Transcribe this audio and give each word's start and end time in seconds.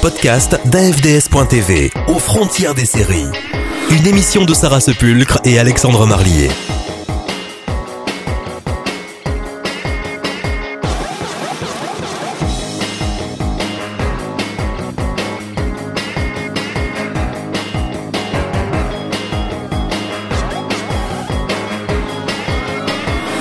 podcasts 0.00 0.58
d'AFDS.tv, 0.66 1.90
aux 2.06 2.18
frontières 2.18 2.74
des 2.74 2.84
séries. 2.84 3.26
Une 3.90 4.06
émission 4.06 4.44
de 4.44 4.54
Sarah 4.54 4.80
Sepulcre 4.80 5.40
et 5.44 5.58
Alexandre 5.58 6.06
Marlier. 6.06 6.50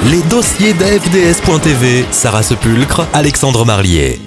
Les 0.09 0.21
dossiers 0.29 0.73
d'AFDS.tv, 0.73 2.05
Sarah 2.11 2.43
Sepulcre, 2.43 3.05
Alexandre 3.13 3.65
Marlier. 3.65 4.26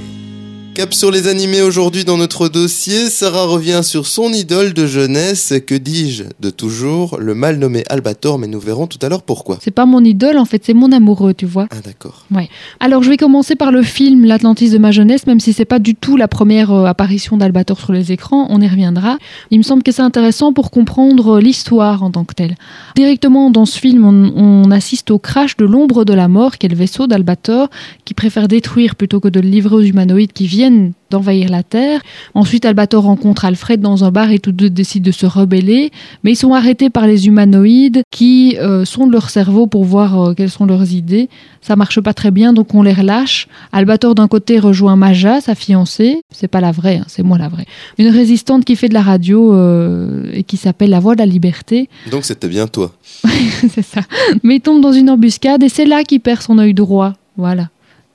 Cap 0.80 0.95
sur 0.95 1.11
les 1.11 1.29
animés 1.29 1.61
aujourd'hui 1.61 2.07
dans 2.07 2.16
notre 2.16 2.48
dossier, 2.48 3.11
Sarah 3.11 3.45
revient 3.45 3.80
sur 3.83 4.07
son 4.07 4.33
idole 4.33 4.73
de 4.73 4.87
jeunesse, 4.87 5.52
que 5.66 5.75
dis-je, 5.75 6.25
de 6.41 6.48
toujours, 6.48 7.19
le 7.21 7.34
mal 7.34 7.59
nommé 7.59 7.84
Albator, 7.91 8.38
mais 8.38 8.47
nous 8.47 8.61
verrons 8.61 8.87
tout 8.87 8.97
à 9.02 9.11
l'heure 9.11 9.21
pourquoi. 9.21 9.59
C'est 9.61 9.71
pas 9.71 9.85
mon 9.85 10.02
idole, 10.02 10.38
en 10.38 10.47
fait, 10.47 10.65
c'est 10.65 10.73
mon 10.73 10.91
amoureux, 10.91 11.35
tu 11.35 11.45
vois. 11.45 11.66
Ah 11.71 11.83
d'accord. 11.85 12.24
Ouais. 12.30 12.48
Alors 12.80 13.02
je 13.02 13.11
vais 13.11 13.19
commencer 13.19 13.57
par 13.57 13.73
le 13.73 13.83
film 13.83 14.24
L'Atlantis 14.24 14.71
de 14.71 14.79
ma 14.79 14.91
jeunesse, 14.91 15.27
même 15.27 15.38
si 15.38 15.52
c'est 15.52 15.66
pas 15.66 15.80
du 15.80 15.95
tout 15.95 16.16
la 16.16 16.29
première 16.29 16.73
euh, 16.73 16.87
apparition 16.87 17.37
d'Albator 17.37 17.79
sur 17.79 17.93
les 17.93 18.10
écrans, 18.10 18.47
on 18.49 18.59
y 18.62 18.66
reviendra. 18.66 19.19
Il 19.51 19.59
me 19.59 19.62
semble 19.62 19.83
que 19.83 19.93
c'est 19.93 20.01
intéressant 20.01 20.55
pour 20.55 20.71
comprendre 20.71 21.37
euh, 21.37 21.41
l'histoire 21.43 22.02
en 22.02 22.10
tant 22.10 22.24
que 22.24 22.33
telle. 22.33 22.57
Directement 22.97 23.51
dans 23.51 23.66
ce 23.66 23.79
film, 23.79 24.07
on, 24.07 24.33
on 24.35 24.71
assiste 24.71 25.10
au 25.10 25.19
crash 25.19 25.59
de 25.59 25.66
l'ombre 25.66 26.07
de 26.07 26.15
la 26.15 26.29
mort, 26.29 26.57
qui 26.57 26.65
est 26.65 26.71
le 26.71 26.77
vaisseau 26.77 27.07
d'Albator, 27.07 27.69
qui 28.07 28.15
préfère 28.15 28.49
détruire 28.49 28.97
plutôt 28.97 29.21
que 29.21 29.29
de 29.29 29.41
le 29.41 29.49
livrer 29.49 29.74
aux 29.74 29.83
humanoïdes 29.83 30.33
qui 30.33 30.47
viennent 30.47 30.70
d'envahir 31.10 31.51
la 31.51 31.62
Terre. 31.62 32.01
Ensuite, 32.34 32.65
Albator 32.65 33.04
rencontre 33.04 33.45
Alfred 33.45 33.80
dans 33.80 34.04
un 34.04 34.10
bar 34.10 34.30
et 34.30 34.38
tous 34.38 34.52
deux 34.52 34.71
décident 34.71 35.07
de 35.07 35.10
se 35.10 35.26
rebeller. 35.26 35.90
Mais 36.23 36.32
ils 36.32 36.37
sont 36.37 36.54
arrêtés 36.54 36.90
par 36.90 37.07
les 37.07 37.26
humanoïdes 37.26 38.02
qui 38.10 38.57
euh, 38.59 38.85
sondent 38.85 39.13
leur 39.13 39.30
cerveau 39.30 39.66
pour 39.66 39.85
voir 39.85 40.21
euh, 40.21 40.35
quelles 40.35 40.51
sont 40.51 40.66
leurs 40.66 40.93
idées. 40.93 41.29
Ça 41.60 41.76
marche 41.76 42.01
pas 42.01 42.15
très 42.15 42.30
bien, 42.30 42.52
donc 42.52 42.74
on 42.74 42.82
les 42.82 42.93
relâche. 42.93 43.48
Albator 43.73 44.15
d'un 44.15 44.29
côté 44.29 44.59
rejoint 44.59 44.96
Maja, 44.96 45.41
sa 45.41 45.54
fiancée. 45.54 46.23
C'est 46.30 46.48
pas 46.48 46.60
la 46.60 46.71
vraie, 46.71 46.98
hein, 46.98 47.04
c'est 47.09 47.23
moi 47.23 47.38
la 47.38 47.48
vraie. 47.48 47.66
Une 47.98 48.09
résistante 48.09 48.65
qui 48.65 48.76
fait 48.76 48.88
de 48.88 48.95
la 48.95 49.02
radio 49.02 49.54
euh, 49.54 50.30
et 50.32 50.45
qui 50.45 50.57
s'appelle 50.57 50.91
La 50.91 51.01
Voix 51.01 51.15
de 51.15 51.21
la 51.21 51.26
Liberté. 51.26 51.88
Donc 52.10 52.24
c'était 52.24 52.48
bien 52.48 52.66
toi. 52.66 52.93
c'est 53.68 53.82
ça. 53.82 54.02
Mais 54.43 54.57
il 54.57 54.60
tombe 54.60 54.80
dans 54.80 54.93
une 54.93 55.10
embuscade 55.10 55.63
et 55.63 55.68
c'est 55.68 55.85
là 55.85 56.04
qu'il 56.04 56.21
perd 56.21 56.41
son 56.41 56.59
œil 56.59 56.74
droit. 56.74 57.15
Voilà 57.37 57.68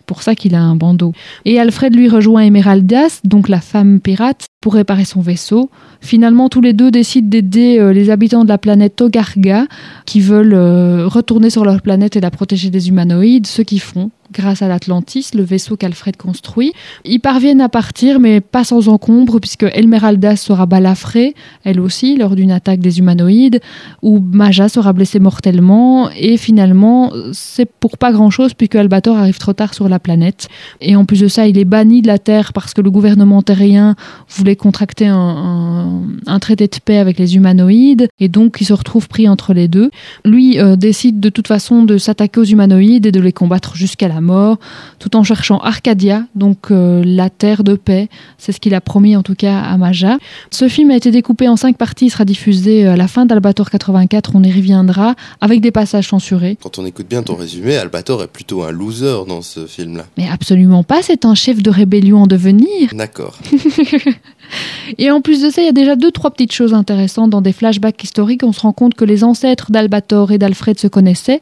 pour 0.05 0.23
ça 0.23 0.35
qu'il 0.35 0.55
a 0.55 0.61
un 0.61 0.75
bandeau. 0.75 1.13
Et 1.45 1.59
Alfred 1.59 1.95
lui 1.95 2.09
rejoint 2.09 2.41
Emeraldas, 2.41 3.21
donc 3.23 3.49
la 3.49 3.61
femme 3.61 3.99
pirate, 3.99 4.45
pour 4.65 4.73
réparer 4.73 5.05
son 5.05 5.21
vaisseau. 5.21 5.69
Finalement, 6.01 6.49
tous 6.49 6.59
les 6.59 6.73
deux 6.73 6.89
décident 6.89 7.29
d'aider 7.29 7.77
euh, 7.77 7.93
les 7.93 8.09
habitants 8.09 8.43
de 8.43 8.49
la 8.49 8.57
planète 8.57 8.95
Togarga, 8.95 9.67
qui 10.07 10.21
veulent 10.21 10.55
euh, 10.55 11.07
retourner 11.07 11.51
sur 11.51 11.63
leur 11.63 11.83
planète 11.83 12.15
et 12.15 12.19
la 12.19 12.31
protéger 12.31 12.71
des 12.71 12.89
humanoïdes, 12.89 13.45
ce 13.45 13.61
qu'ils 13.61 13.79
font 13.79 14.09
grâce 14.31 14.61
à 14.61 14.67
l'Atlantis, 14.67 15.27
le 15.33 15.43
vaisseau 15.43 15.77
qu'Alfred 15.77 16.17
construit. 16.17 16.73
Ils 17.03 17.19
parviennent 17.19 17.61
à 17.61 17.69
partir, 17.69 18.19
mais 18.19 18.41
pas 18.41 18.63
sans 18.63 18.89
encombre, 18.89 19.39
puisque 19.39 19.63
Elmeralda 19.63 20.35
sera 20.35 20.65
balafrée, 20.65 21.35
elle 21.63 21.79
aussi, 21.79 22.17
lors 22.17 22.35
d'une 22.35 22.51
attaque 22.51 22.79
des 22.79 22.99
humanoïdes, 22.99 23.61
où 24.01 24.19
Maja 24.19 24.69
sera 24.69 24.93
blessée 24.93 25.19
mortellement, 25.19 26.09
et 26.17 26.37
finalement, 26.37 27.11
c'est 27.33 27.69
pour 27.79 27.97
pas 27.97 28.11
grand-chose, 28.11 28.53
puisque 28.53 28.75
Albator 28.75 29.17
arrive 29.17 29.37
trop 29.37 29.53
tard 29.53 29.73
sur 29.73 29.89
la 29.89 29.99
planète. 29.99 30.47
Et 30.81 30.95
en 30.95 31.05
plus 31.05 31.21
de 31.21 31.27
ça, 31.27 31.47
il 31.47 31.57
est 31.57 31.65
banni 31.65 32.01
de 32.01 32.07
la 32.07 32.19
Terre 32.19 32.53
parce 32.53 32.73
que 32.73 32.81
le 32.81 32.91
gouvernement 32.91 33.41
terrien 33.41 33.95
voulait 34.29 34.54
contracter 34.55 35.07
un, 35.07 35.15
un, 35.15 36.01
un 36.27 36.39
traité 36.39 36.67
de 36.67 36.75
paix 36.83 36.97
avec 36.97 37.19
les 37.19 37.35
humanoïdes, 37.35 38.07
et 38.19 38.27
donc 38.27 38.57
il 38.59 38.65
se 38.65 38.73
retrouve 38.73 39.07
pris 39.07 39.27
entre 39.27 39.53
les 39.53 39.67
deux. 39.67 39.91
Lui 40.23 40.59
euh, 40.59 40.75
décide 40.75 41.19
de 41.19 41.29
toute 41.29 41.47
façon 41.47 41.83
de 41.83 41.97
s'attaquer 41.97 42.39
aux 42.39 42.45
humanoïdes 42.45 43.05
et 43.05 43.11
de 43.11 43.19
les 43.19 43.33
combattre 43.33 43.75
jusqu'à 43.75 44.07
la 44.07 44.21
mort, 44.21 44.57
tout 44.99 45.15
en 45.15 45.23
cherchant 45.23 45.59
Arcadia, 45.59 46.23
donc 46.35 46.71
euh, 46.71 47.03
la 47.05 47.29
terre 47.29 47.63
de 47.63 47.75
paix. 47.75 48.09
C'est 48.37 48.51
ce 48.51 48.59
qu'il 48.59 48.73
a 48.73 48.81
promis 48.81 49.15
en 49.15 49.23
tout 49.23 49.35
cas 49.35 49.59
à 49.59 49.77
Maja. 49.77 50.17
Ce 50.51 50.67
film 50.67 50.91
a 50.91 50.95
été 50.95 51.11
découpé 51.11 51.47
en 51.47 51.55
cinq 51.55 51.77
parties, 51.77 52.07
il 52.07 52.11
sera 52.11 52.25
diffusé 52.25 52.87
à 52.87 52.95
la 52.97 53.07
fin 53.07 53.25
d'Albator 53.25 53.69
84, 53.69 54.31
on 54.35 54.43
y 54.43 54.51
reviendra, 54.51 55.15
avec 55.41 55.61
des 55.61 55.71
passages 55.71 56.07
censurés. 56.07 56.57
Quand 56.61 56.79
on 56.79 56.85
écoute 56.85 57.07
bien 57.07 57.23
ton 57.23 57.35
résumé, 57.35 57.75
Albator 57.77 58.23
est 58.23 58.27
plutôt 58.27 58.63
un 58.63 58.71
loser 58.71 59.25
dans 59.27 59.41
ce 59.41 59.65
film-là. 59.65 60.05
Mais 60.17 60.27
absolument 60.29 60.83
pas, 60.83 61.01
c'est 61.01 61.25
un 61.25 61.35
chef 61.35 61.61
de 61.61 61.69
rébellion 61.69 62.23
en 62.23 62.27
devenir. 62.27 62.89
D'accord. 62.93 63.37
Et 64.97 65.11
en 65.11 65.21
plus 65.21 65.41
de 65.41 65.49
ça, 65.49 65.61
il 65.61 65.65
y 65.65 65.69
a 65.69 65.73
déjà 65.73 65.95
deux, 65.95 66.11
trois 66.11 66.31
petites 66.31 66.51
choses 66.51 66.73
intéressantes 66.73 67.29
dans 67.29 67.41
des 67.41 67.53
flashbacks 67.53 68.03
historiques. 68.03 68.43
On 68.43 68.51
se 68.51 68.61
rend 68.61 68.73
compte 68.73 68.95
que 68.95 69.05
les 69.05 69.23
ancêtres 69.23 69.71
d'Albator 69.71 70.31
et 70.31 70.37
d'Alfred 70.37 70.79
se 70.79 70.87
connaissaient 70.87 71.39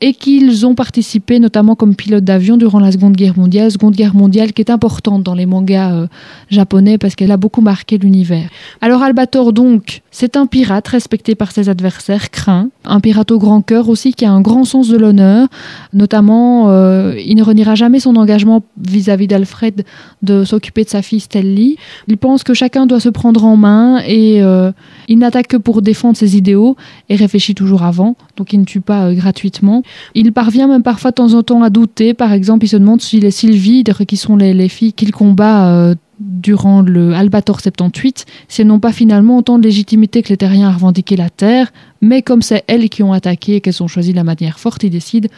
et 0.00 0.12
qu'ils 0.12 0.66
ont 0.66 0.74
participé 0.74 1.38
notamment 1.38 1.76
comme 1.76 1.94
pilote 1.94 2.24
d'avion 2.24 2.56
durant 2.56 2.78
la 2.78 2.92
Seconde 2.92 3.16
Guerre 3.16 3.38
mondiale, 3.38 3.70
Seconde 3.70 3.94
Guerre 3.94 4.14
mondiale 4.14 4.52
qui 4.52 4.60
est 4.60 4.70
importante 4.70 5.22
dans 5.22 5.34
les 5.34 5.46
mangas 5.46 5.94
euh, 5.94 6.06
japonais 6.50 6.98
parce 6.98 7.14
qu'elle 7.14 7.30
a 7.30 7.36
beaucoup 7.36 7.60
marqué 7.60 7.96
l'univers. 7.96 8.48
Alors 8.80 9.02
Albator 9.02 9.52
donc, 9.52 10.02
c'est 10.10 10.36
un 10.36 10.46
pirate 10.46 10.88
respecté 10.88 11.34
par 11.34 11.52
ses 11.52 11.68
adversaires, 11.68 12.30
craint, 12.30 12.68
un 12.86 13.00
pirate 13.00 13.30
au 13.30 13.38
grand 13.38 13.62
cœur 13.62 13.88
aussi 13.88 14.12
qui 14.12 14.24
a 14.24 14.32
un 14.32 14.40
grand 14.40 14.64
sens 14.64 14.88
de 14.88 14.96
l'honneur, 14.96 15.48
notamment 15.92 16.68
euh, 16.68 17.14
il 17.24 17.36
ne 17.36 17.42
reniera 17.42 17.74
jamais 17.74 18.00
son 18.00 18.16
engagement 18.16 18.62
vis-à-vis 18.80 19.26
d'Alfred 19.26 19.84
de 20.22 20.44
s'occuper 20.44 20.84
de 20.84 20.88
sa 20.88 21.02
fille 21.02 21.20
Stelly. 21.20 21.76
Il 22.08 22.18
pense 22.18 22.44
que 22.44 22.54
chacun 22.54 22.86
doit 22.86 23.00
se 23.00 23.08
prendre 23.08 23.44
en 23.44 23.56
main 23.56 24.00
et 24.06 24.42
euh, 24.42 24.72
il 25.08 25.18
n'attaque 25.18 25.48
que 25.48 25.56
pour 25.56 25.82
défendre 25.82 26.16
ses 26.16 26.36
idéaux 26.36 26.76
et 27.08 27.16
réfléchit 27.16 27.54
toujours 27.54 27.82
avant, 27.82 28.16
donc 28.36 28.52
il 28.52 28.60
ne 28.60 28.64
tue 28.64 28.80
pas 28.80 29.06
euh, 29.06 29.14
gratuitement. 29.14 29.82
Il 30.14 30.32
parvient 30.32 30.68
même 30.68 30.82
parfois 30.82 31.10
de 31.10 31.16
temps 31.16 31.34
en 31.34 31.42
temps 31.42 31.62
à 31.62 31.70
douter. 31.70 32.14
Par 32.14 32.32
exemple, 32.32 32.64
il 32.64 32.68
se 32.68 32.76
demande 32.76 33.00
si 33.00 33.20
les 33.20 33.30
Sylvie, 33.30 33.84
qui 34.06 34.16
sont 34.16 34.36
les, 34.36 34.54
les 34.54 34.68
filles 34.68 34.92
qu'il 34.92 35.12
combat 35.12 35.68
euh, 35.68 35.94
durant 36.20 36.82
le 36.82 37.14
Albator 37.14 37.60
78, 37.60 38.26
si 38.48 38.60
elles 38.60 38.66
n'ont 38.66 38.80
pas 38.80 38.92
finalement 38.92 39.38
autant 39.38 39.58
de 39.58 39.64
légitimité 39.64 40.22
que 40.22 40.28
les 40.28 40.36
terriens 40.36 40.68
à 40.68 40.72
revendiquer 40.72 41.16
la 41.16 41.30
terre, 41.30 41.72
mais 42.00 42.22
comme 42.22 42.42
c'est 42.42 42.64
elles 42.66 42.88
qui 42.88 43.02
ont 43.02 43.12
attaqué 43.12 43.56
et 43.56 43.60
qu'elles 43.60 43.82
ont 43.82 43.88
choisi 43.88 44.12
la 44.12 44.24
manière 44.24 44.58
forte, 44.58 44.82
ils 44.84 44.90
décident 44.90 45.28